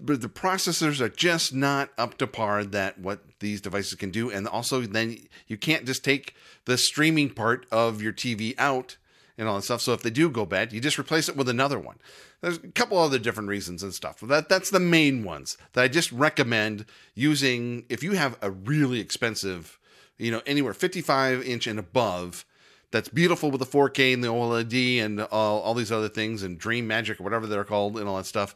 the 0.00 0.28
processors 0.28 1.00
are 1.00 1.08
just 1.08 1.52
not 1.52 1.90
up 1.98 2.16
to 2.18 2.26
par 2.26 2.64
that 2.64 2.98
what 2.98 3.20
these 3.40 3.60
devices 3.60 3.94
can 3.94 4.10
do. 4.10 4.30
And 4.30 4.46
also 4.46 4.80
then 4.82 5.18
you 5.46 5.58
can't 5.58 5.84
just 5.84 6.04
take 6.04 6.34
the 6.64 6.78
streaming 6.78 7.30
part 7.30 7.66
of 7.70 8.00
your 8.00 8.12
TV 8.12 8.54
out 8.56 8.96
and 9.36 9.46
all 9.48 9.56
that 9.56 9.62
stuff. 9.62 9.82
So 9.82 9.92
if 9.92 10.02
they 10.02 10.10
do 10.10 10.30
go 10.30 10.46
bad 10.46 10.72
you 10.72 10.80
just 10.80 10.98
replace 10.98 11.28
it 11.28 11.36
with 11.36 11.48
another 11.48 11.78
one. 11.78 11.98
There's 12.40 12.58
a 12.58 12.68
couple 12.68 12.96
other 12.98 13.18
different 13.18 13.48
reasons 13.48 13.82
and 13.82 13.92
stuff 13.92 14.20
but 14.20 14.28
that 14.28 14.48
that's 14.48 14.70
the 14.70 14.80
main 14.80 15.24
ones 15.24 15.58
that 15.72 15.82
I 15.82 15.88
just 15.88 16.12
recommend 16.12 16.86
using 17.14 17.84
if 17.88 18.02
you 18.02 18.12
have 18.12 18.38
a 18.40 18.50
really 18.50 19.00
expensive 19.00 19.78
you 20.18 20.30
know 20.30 20.42
anywhere 20.46 20.74
55 20.74 21.42
inch 21.42 21.66
and 21.66 21.78
above 21.78 22.44
that's 22.90 23.08
beautiful 23.08 23.50
with 23.50 23.60
the 23.60 23.66
4K 23.66 24.14
and 24.14 24.24
the 24.24 24.28
OLED 24.28 25.02
and 25.04 25.20
all, 25.20 25.60
all 25.60 25.74
these 25.74 25.92
other 25.92 26.08
things 26.08 26.42
and 26.42 26.58
Dream 26.58 26.86
Magic 26.86 27.20
or 27.20 27.24
whatever 27.24 27.46
they're 27.46 27.64
called 27.64 27.98
and 27.98 28.08
all 28.08 28.16
that 28.16 28.26
stuff. 28.26 28.54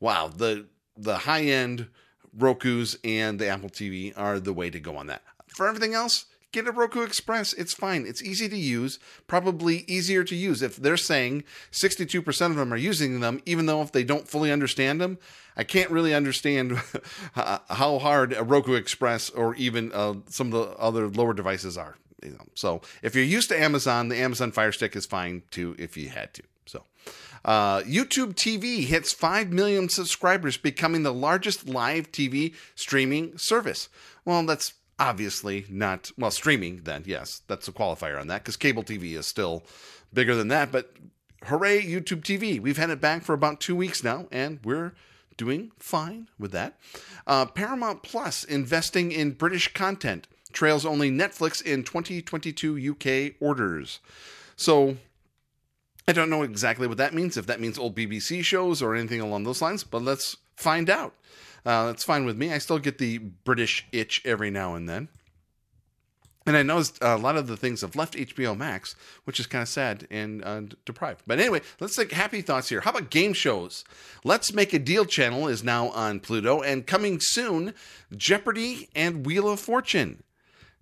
Wow, 0.00 0.28
the 0.28 0.66
the 0.96 1.18
high 1.18 1.44
end 1.44 1.88
Roku's 2.36 2.98
and 3.04 3.38
the 3.38 3.48
Apple 3.48 3.68
TV 3.68 4.12
are 4.16 4.40
the 4.40 4.52
way 4.52 4.70
to 4.70 4.80
go 4.80 4.96
on 4.96 5.08
that. 5.08 5.22
For 5.48 5.68
everything 5.68 5.94
else, 5.94 6.26
get 6.54 6.68
a 6.68 6.72
Roku 6.72 7.02
Express. 7.02 7.52
It's 7.52 7.74
fine. 7.74 8.06
It's 8.06 8.22
easy 8.22 8.48
to 8.48 8.56
use, 8.56 8.98
probably 9.26 9.84
easier 9.88 10.22
to 10.24 10.34
use. 10.34 10.62
If 10.62 10.76
they're 10.76 10.96
saying 10.96 11.44
62% 11.72 12.50
of 12.50 12.56
them 12.56 12.72
are 12.72 12.78
using 12.78 13.20
them, 13.20 13.42
even 13.44 13.66
though 13.66 13.82
if 13.82 13.92
they 13.92 14.04
don't 14.04 14.28
fully 14.28 14.52
understand 14.52 15.00
them, 15.00 15.18
I 15.56 15.64
can't 15.64 15.90
really 15.90 16.14
understand 16.14 16.80
how 17.34 17.98
hard 17.98 18.32
a 18.32 18.44
Roku 18.44 18.74
Express 18.74 19.30
or 19.30 19.54
even 19.56 19.92
uh, 19.92 20.14
some 20.28 20.52
of 20.52 20.52
the 20.52 20.76
other 20.76 21.08
lower 21.08 21.34
devices 21.34 21.76
are. 21.76 21.96
You 22.22 22.30
know, 22.30 22.46
so 22.54 22.80
if 23.02 23.14
you're 23.14 23.24
used 23.24 23.50
to 23.50 23.60
Amazon, 23.60 24.08
the 24.08 24.16
Amazon 24.16 24.50
Fire 24.50 24.72
Stick 24.72 24.96
is 24.96 25.04
fine 25.04 25.42
too 25.50 25.76
if 25.78 25.96
you 25.96 26.08
had 26.08 26.32
to. 26.34 26.42
So, 26.66 26.84
uh, 27.44 27.80
YouTube 27.80 28.34
TV 28.34 28.84
hits 28.84 29.12
5 29.12 29.52
million 29.52 29.90
subscribers, 29.90 30.56
becoming 30.56 31.02
the 31.02 31.12
largest 31.12 31.68
live 31.68 32.10
TV 32.10 32.54
streaming 32.74 33.36
service. 33.36 33.90
Well, 34.24 34.46
that's 34.46 34.72
obviously 34.98 35.66
not, 35.68 36.10
well, 36.16 36.30
streaming 36.30 36.82
then, 36.84 37.04
yes, 37.06 37.42
that's 37.48 37.68
a 37.68 37.72
qualifier 37.72 38.20
on 38.20 38.28
that 38.28 38.42
because 38.42 38.56
cable 38.56 38.82
TV 38.82 39.16
is 39.16 39.26
still 39.26 39.64
bigger 40.12 40.34
than 40.34 40.48
that. 40.48 40.70
But 40.72 40.92
hooray, 41.44 41.82
YouTube 41.82 42.22
TV. 42.22 42.60
We've 42.60 42.76
had 42.76 42.90
it 42.90 43.00
back 43.00 43.22
for 43.22 43.34
about 43.34 43.60
two 43.60 43.76
weeks 43.76 44.04
now, 44.04 44.26
and 44.30 44.60
we're 44.64 44.94
doing 45.36 45.72
fine 45.78 46.28
with 46.38 46.52
that. 46.52 46.78
Uh, 47.26 47.46
Paramount 47.46 48.02
Plus 48.02 48.44
investing 48.44 49.12
in 49.12 49.32
British 49.32 49.72
content 49.72 50.26
trails 50.52 50.86
only 50.86 51.10
Netflix 51.10 51.60
in 51.60 51.82
2022 51.82 52.92
UK 52.92 53.34
orders. 53.40 54.00
So 54.56 54.96
I 56.06 56.12
don't 56.12 56.30
know 56.30 56.42
exactly 56.42 56.86
what 56.86 56.98
that 56.98 57.14
means, 57.14 57.36
if 57.36 57.46
that 57.46 57.60
means 57.60 57.78
old 57.78 57.96
BBC 57.96 58.44
shows 58.44 58.80
or 58.80 58.94
anything 58.94 59.20
along 59.20 59.44
those 59.44 59.60
lines, 59.60 59.84
but 59.84 60.02
let's 60.02 60.36
find 60.56 60.88
out. 60.88 61.14
Uh, 61.64 61.86
that's 61.86 62.04
fine 62.04 62.24
with 62.24 62.36
me. 62.36 62.52
I 62.52 62.58
still 62.58 62.78
get 62.78 62.98
the 62.98 63.18
British 63.18 63.86
itch 63.92 64.20
every 64.24 64.50
now 64.50 64.74
and 64.74 64.88
then. 64.88 65.08
And 66.46 66.58
I 66.58 66.62
noticed 66.62 66.98
a 67.00 67.16
lot 67.16 67.36
of 67.36 67.46
the 67.46 67.56
things 67.56 67.80
have 67.80 67.96
left 67.96 68.14
HBO 68.14 68.56
Max, 68.56 68.94
which 69.24 69.40
is 69.40 69.46
kind 69.46 69.62
of 69.62 69.68
sad 69.68 70.06
and 70.10 70.44
uh, 70.44 70.62
deprived. 70.84 71.22
But 71.26 71.38
anyway, 71.40 71.62
let's 71.80 71.96
take 71.96 72.12
happy 72.12 72.42
thoughts 72.42 72.68
here. 72.68 72.82
How 72.82 72.90
about 72.90 73.08
game 73.08 73.32
shows? 73.32 73.82
Let's 74.24 74.52
Make 74.52 74.74
a 74.74 74.78
Deal 74.78 75.06
channel 75.06 75.48
is 75.48 75.64
now 75.64 75.88
on 75.88 76.20
Pluto, 76.20 76.60
and 76.60 76.86
coming 76.86 77.18
soon, 77.18 77.72
Jeopardy 78.14 78.90
and 78.94 79.24
Wheel 79.24 79.48
of 79.48 79.58
Fortune. 79.58 80.22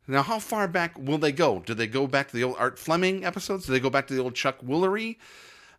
Now, 0.08 0.22
how 0.22 0.40
far 0.40 0.66
back 0.66 0.98
will 0.98 1.18
they 1.18 1.30
go? 1.30 1.62
Do 1.64 1.74
they 1.74 1.86
go 1.86 2.08
back 2.08 2.28
to 2.28 2.36
the 2.36 2.42
old 2.42 2.56
Art 2.58 2.76
Fleming 2.76 3.24
episodes? 3.24 3.66
Do 3.66 3.72
they 3.72 3.78
go 3.78 3.90
back 3.90 4.08
to 4.08 4.14
the 4.14 4.22
old 4.22 4.34
Chuck 4.34 4.60
Woolery? 4.60 5.16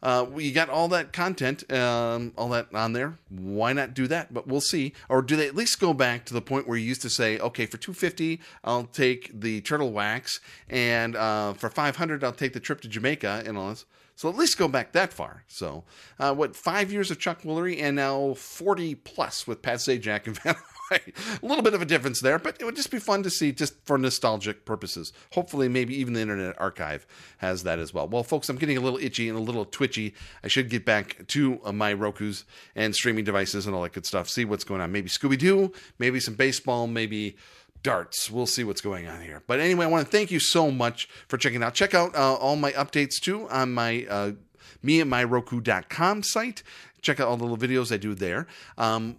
Uh, 0.03 0.27
you 0.35 0.51
got 0.51 0.69
all 0.69 0.89
that 0.89 1.13
content, 1.13 1.71
um, 1.71 2.33
all 2.37 2.49
that 2.49 2.67
on 2.75 2.91
there. 2.91 3.17
Why 3.29 3.71
not 3.71 3.93
do 3.93 4.05
that? 4.07 4.33
But 4.33 4.45
we'll 4.47 4.61
see. 4.61 4.93
Or 5.07 5.21
do 5.21 5.37
they 5.37 5.47
at 5.47 5.55
least 5.55 5.79
go 5.79 5.93
back 5.93 6.25
to 6.25 6.33
the 6.33 6.41
point 6.41 6.67
where 6.67 6.77
you 6.77 6.85
used 6.85 7.01
to 7.03 7.09
say, 7.09 7.39
okay, 7.39 7.65
for 7.65 7.77
two 7.77 7.93
fifty, 7.93 8.41
I'll 8.65 8.83
take 8.83 9.31
the 9.33 9.61
turtle 9.61 9.93
wax, 9.93 10.41
and 10.69 11.15
uh, 11.15 11.53
for 11.53 11.69
five 11.69 11.95
hundred, 11.95 12.21
I'll 12.21 12.33
take 12.33 12.51
the 12.51 12.59
trip 12.59 12.81
to 12.81 12.89
Jamaica 12.89 13.43
and 13.45 13.57
all 13.57 13.69
this. 13.69 13.85
So 14.15 14.29
at 14.29 14.35
least 14.35 14.57
go 14.57 14.67
back 14.67 14.91
that 14.91 15.11
far. 15.11 15.43
So, 15.47 15.83
uh, 16.19 16.33
what 16.33 16.55
five 16.55 16.91
years 16.91 17.09
of 17.11 17.19
Chuck 17.19 17.41
Woolery 17.41 17.81
and 17.81 17.95
now 17.95 18.35
forty 18.35 18.95
plus 18.95 19.47
with 19.47 19.61
Pat 19.61 19.77
Sajak 19.79 20.27
and 20.27 20.37
Van 20.43 20.55
a 20.91 21.01
little 21.41 21.63
bit 21.63 21.73
of 21.73 21.81
a 21.81 21.85
difference 21.85 22.19
there, 22.19 22.39
but 22.39 22.57
it 22.59 22.65
would 22.65 22.75
just 22.75 22.91
be 22.91 22.99
fun 22.99 23.23
to 23.23 23.29
see 23.29 23.51
just 23.51 23.73
for 23.85 23.97
nostalgic 23.97 24.65
purposes. 24.65 25.13
Hopefully, 25.31 25.67
maybe 25.67 25.95
even 25.95 26.13
the 26.13 26.21
Internet 26.21 26.59
Archive 26.59 27.05
has 27.37 27.63
that 27.63 27.79
as 27.79 27.93
well. 27.93 28.07
Well, 28.07 28.23
folks, 28.23 28.49
I'm 28.49 28.57
getting 28.57 28.77
a 28.77 28.81
little 28.81 28.99
itchy 28.99 29.29
and 29.29 29.37
a 29.37 29.41
little 29.41 29.65
twitchy. 29.65 30.13
I 30.43 30.47
should 30.47 30.69
get 30.69 30.85
back 30.85 31.27
to 31.27 31.59
uh, 31.63 31.71
my 31.71 31.93
Roku's 31.93 32.45
and 32.75 32.95
streaming 32.95 33.23
devices 33.23 33.65
and 33.65 33.75
all 33.75 33.83
that 33.83 33.93
good 33.93 34.05
stuff. 34.05 34.29
See 34.29 34.45
what's 34.45 34.63
going 34.63 34.81
on. 34.81 34.91
Maybe 34.91 35.09
Scooby 35.09 35.37
Doo, 35.37 35.71
maybe 35.99 36.19
some 36.19 36.35
baseball, 36.35 36.87
maybe 36.87 37.37
darts. 37.83 38.31
We'll 38.31 38.45
see 38.45 38.63
what's 38.63 38.81
going 38.81 39.07
on 39.07 39.21
here. 39.21 39.43
But 39.45 39.59
anyway, 39.59 39.85
I 39.85 39.89
want 39.89 40.05
to 40.05 40.11
thank 40.11 40.31
you 40.31 40.39
so 40.39 40.71
much 40.71 41.07
for 41.27 41.37
checking 41.37 41.61
out. 41.61 41.73
Check 41.73 41.93
out 41.93 42.15
uh, 42.15 42.35
all 42.35 42.55
my 42.55 42.71
updates 42.71 43.19
too 43.19 43.47
on 43.49 43.73
my 43.73 44.05
uh, 44.09 44.31
me 44.81 45.01
at 45.01 45.07
myroku.com 45.07 46.23
site. 46.23 46.63
Check 47.01 47.19
out 47.19 47.27
all 47.27 47.37
the 47.37 47.43
little 47.43 47.57
videos 47.57 47.93
I 47.93 47.97
do 47.97 48.15
there. 48.15 48.47
Um, 48.77 49.17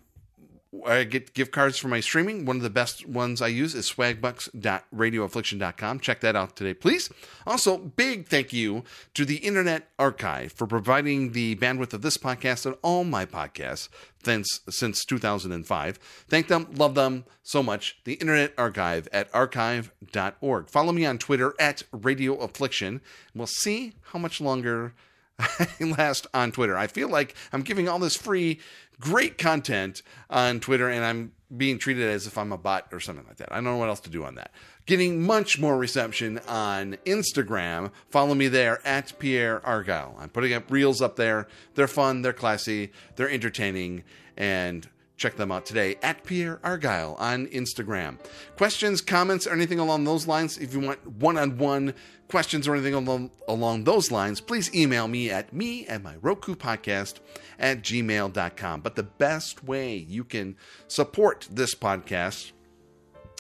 I 0.87 1.05
get 1.05 1.35
gift 1.35 1.53
cards 1.53 1.77
for 1.79 1.87
my 1.89 2.01
streaming. 2.01 2.45
One 2.45 2.57
of 2.57 2.63
the 2.63 2.71
best 2.71 3.07
ones 3.07 3.41
I 3.41 3.47
use 3.49 3.75
is 3.75 3.91
swagbucks.radioaffliction.com. 3.91 6.01
Check 6.01 6.21
that 6.21 6.37
out 6.37 6.57
today, 6.57 6.75
please. 6.75 7.09
Also, 7.47 7.79
big 7.79 8.27
thank 8.27 8.53
you 8.53 8.85
to 9.15 9.25
the 9.25 9.37
Internet 9.37 9.89
Archive 9.99 10.53
for 10.53 10.67
providing 10.67 11.33
the 11.33 11.57
bandwidth 11.57 11.95
of 11.95 12.03
this 12.03 12.19
podcast 12.19 12.67
and 12.67 12.77
all 12.83 13.05
my 13.05 13.25
podcasts 13.25 13.89
since, 14.25 14.61
since 14.69 15.05
2005. 15.05 15.99
Thank 16.29 16.49
them, 16.49 16.67
love 16.75 16.95
them 16.95 17.25
so 17.43 17.63
much. 17.63 17.99
The 18.05 18.15
Internet 18.15 18.55
Archive 18.59 19.09
at 19.13 19.33
archive.org. 19.35 20.71
Follow 20.71 20.93
me 20.93 21.07
on 21.07 21.19
Twitter 21.19 21.55
at 21.59 21.83
Radio 21.93 22.35
Affliction. 22.37 23.01
We'll 23.35 23.47
see 23.47 23.95
how 24.13 24.19
much 24.19 24.41
longer 24.41 24.95
last 25.81 26.27
on 26.33 26.53
Twitter. 26.53 26.77
I 26.77 26.87
feel 26.87 27.09
like 27.09 27.35
I'm 27.53 27.63
giving 27.63 27.89
all 27.89 27.99
this 27.99 28.17
free 28.17 28.61
great 29.01 29.39
content 29.39 30.03
on 30.31 30.61
Twitter, 30.61 30.89
and 30.89 31.05
I'm 31.05 31.33
being 31.57 31.79
treated 31.79 32.09
as 32.09 32.27
if 32.27 32.39
I'm 32.39 32.53
a 32.53 32.59
bot 32.59 32.89
or 32.93 33.01
something 33.01 33.27
like 33.27 33.37
that. 33.37 33.53
I 33.53 33.57
don't 33.57 33.65
know 33.65 33.77
what 33.77 33.89
else 33.89 34.01
to 34.01 34.11
do 34.11 34.25
on 34.25 34.37
that. 34.37 34.51
Getting 34.87 35.23
much 35.23 35.59
more 35.59 35.77
reception 35.77 36.39
on 36.49 36.97
Instagram. 37.07 37.91
Follow 38.11 38.35
me 38.35 38.49
there 38.49 38.87
at 38.87 39.19
Pierre 39.19 39.65
Argyle. 39.65 40.17
I'm 40.19 40.29
putting 40.29 40.53
up 40.53 40.71
reels 40.71 41.01
up 41.01 41.17
there. 41.17 41.47
They're 41.75 41.89
fun, 41.89 42.23
they're 42.23 42.33
classy, 42.33 42.93
they're 43.17 43.31
entertaining, 43.31 44.05
and 44.37 44.89
check 45.17 45.37
them 45.37 45.53
out 45.53 45.67
today 45.67 45.97
at 46.03 46.25
Pierre 46.25 46.61
Argyle 46.63 47.15
on 47.19 47.47
Instagram. 47.49 48.19
Questions, 48.57 49.01
comments, 49.01 49.47
or 49.47 49.53
anything 49.53 49.79
along 49.79 50.05
those 50.05 50.27
lines, 50.27 50.59
if 50.59 50.75
you 50.75 50.81
want 50.81 51.07
one 51.07 51.39
on 51.39 51.59
one 51.59 51.95
questions 52.29 52.67
or 52.67 52.75
anything 52.75 52.95
along, 52.95 53.31
along 53.47 53.85
those 53.85 54.11
lines, 54.11 54.41
please 54.41 54.75
email 54.75 55.07
me 55.07 55.31
at 55.31 55.53
me 55.53 55.87
at 55.87 56.03
my 56.03 56.17
Roku 56.21 56.55
podcast 56.55 57.21
at 57.59 57.83
gmail.com. 57.83 58.81
But 58.81 58.97
the 58.97 59.03
best 59.03 59.65
way 59.65 59.97
you 59.97 60.25
can 60.25 60.57
support 60.89 61.47
this 61.51 61.75
podcast 61.75 62.53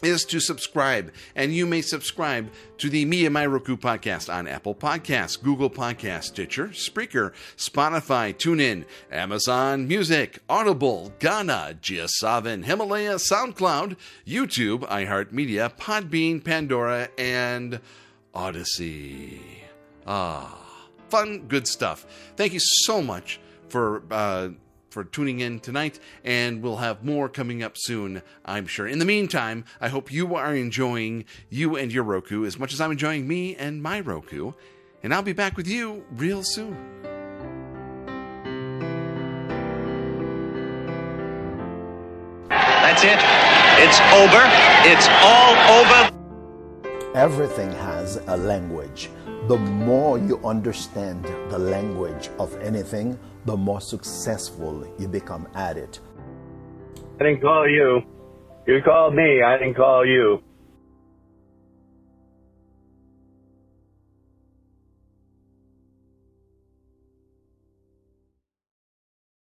is 0.02 0.24
to 0.24 0.40
subscribe. 0.40 1.12
And 1.34 1.54
you 1.54 1.66
may 1.66 1.80
subscribe 1.80 2.50
to 2.78 2.90
the 2.90 3.04
Me 3.04 3.24
and 3.24 3.34
My 3.34 3.46
Roku 3.46 3.76
podcast 3.76 4.32
on 4.32 4.46
Apple 4.46 4.74
Podcasts, 4.74 5.40
Google 5.40 5.70
Podcasts, 5.70 6.24
Stitcher, 6.24 6.68
Spreaker, 6.68 7.32
Spotify, 7.56 8.34
TuneIn, 8.34 8.84
Amazon 9.10 9.86
Music, 9.88 10.40
Audible, 10.48 11.12
Gaana, 11.20 11.78
JioSaavn, 11.80 12.64
Himalaya, 12.64 13.14
SoundCloud, 13.14 13.96
YouTube, 14.26 14.80
iHeartMedia, 14.88 15.76
Podbean, 15.76 16.42
Pandora, 16.44 17.08
and 17.16 17.80
Odyssey. 18.34 19.40
Ah, 20.06 20.58
fun, 21.08 21.46
good 21.48 21.66
stuff. 21.66 22.06
Thank 22.36 22.52
you 22.52 22.60
so 22.60 23.00
much 23.00 23.40
for 23.68 24.02
uh, 24.10 24.48
for 24.94 25.02
tuning 25.02 25.40
in 25.40 25.58
tonight, 25.58 25.98
and 26.22 26.62
we'll 26.62 26.76
have 26.76 27.04
more 27.04 27.28
coming 27.28 27.64
up 27.64 27.72
soon, 27.74 28.22
I'm 28.44 28.64
sure. 28.66 28.86
In 28.86 29.00
the 29.00 29.04
meantime, 29.04 29.64
I 29.80 29.88
hope 29.88 30.12
you 30.12 30.36
are 30.36 30.54
enjoying 30.54 31.24
you 31.50 31.76
and 31.76 31.92
your 31.92 32.04
Roku 32.04 32.46
as 32.46 32.60
much 32.60 32.72
as 32.72 32.80
I'm 32.80 32.92
enjoying 32.92 33.26
me 33.26 33.56
and 33.56 33.82
my 33.82 33.98
Roku, 33.98 34.52
and 35.02 35.12
I'll 35.12 35.22
be 35.22 35.32
back 35.32 35.56
with 35.56 35.66
you 35.66 36.04
real 36.12 36.44
soon. 36.44 36.76
That's 42.48 43.02
it. 43.02 43.18
It's 43.82 43.98
over. 44.14 44.42
It's 44.86 45.08
all 45.24 45.56
over. 45.80 46.10
Everything 47.16 47.72
has 47.72 48.20
a 48.28 48.36
language. 48.36 49.10
The 49.46 49.58
more 49.58 50.16
you 50.18 50.40
understand 50.42 51.24
the 51.50 51.58
language 51.58 52.30
of 52.38 52.56
anything, 52.62 53.18
the 53.44 53.54
more 53.54 53.80
successful 53.80 54.86
you 54.98 55.06
become 55.06 55.46
at 55.54 55.76
it. 55.76 56.00
I 57.20 57.24
didn't 57.24 57.42
call 57.42 57.68
you. 57.68 58.00
You 58.66 58.80
called 58.82 59.14
me. 59.14 59.42
I 59.42 59.58
didn't 59.58 59.74
call 59.74 60.06
you. 60.06 60.43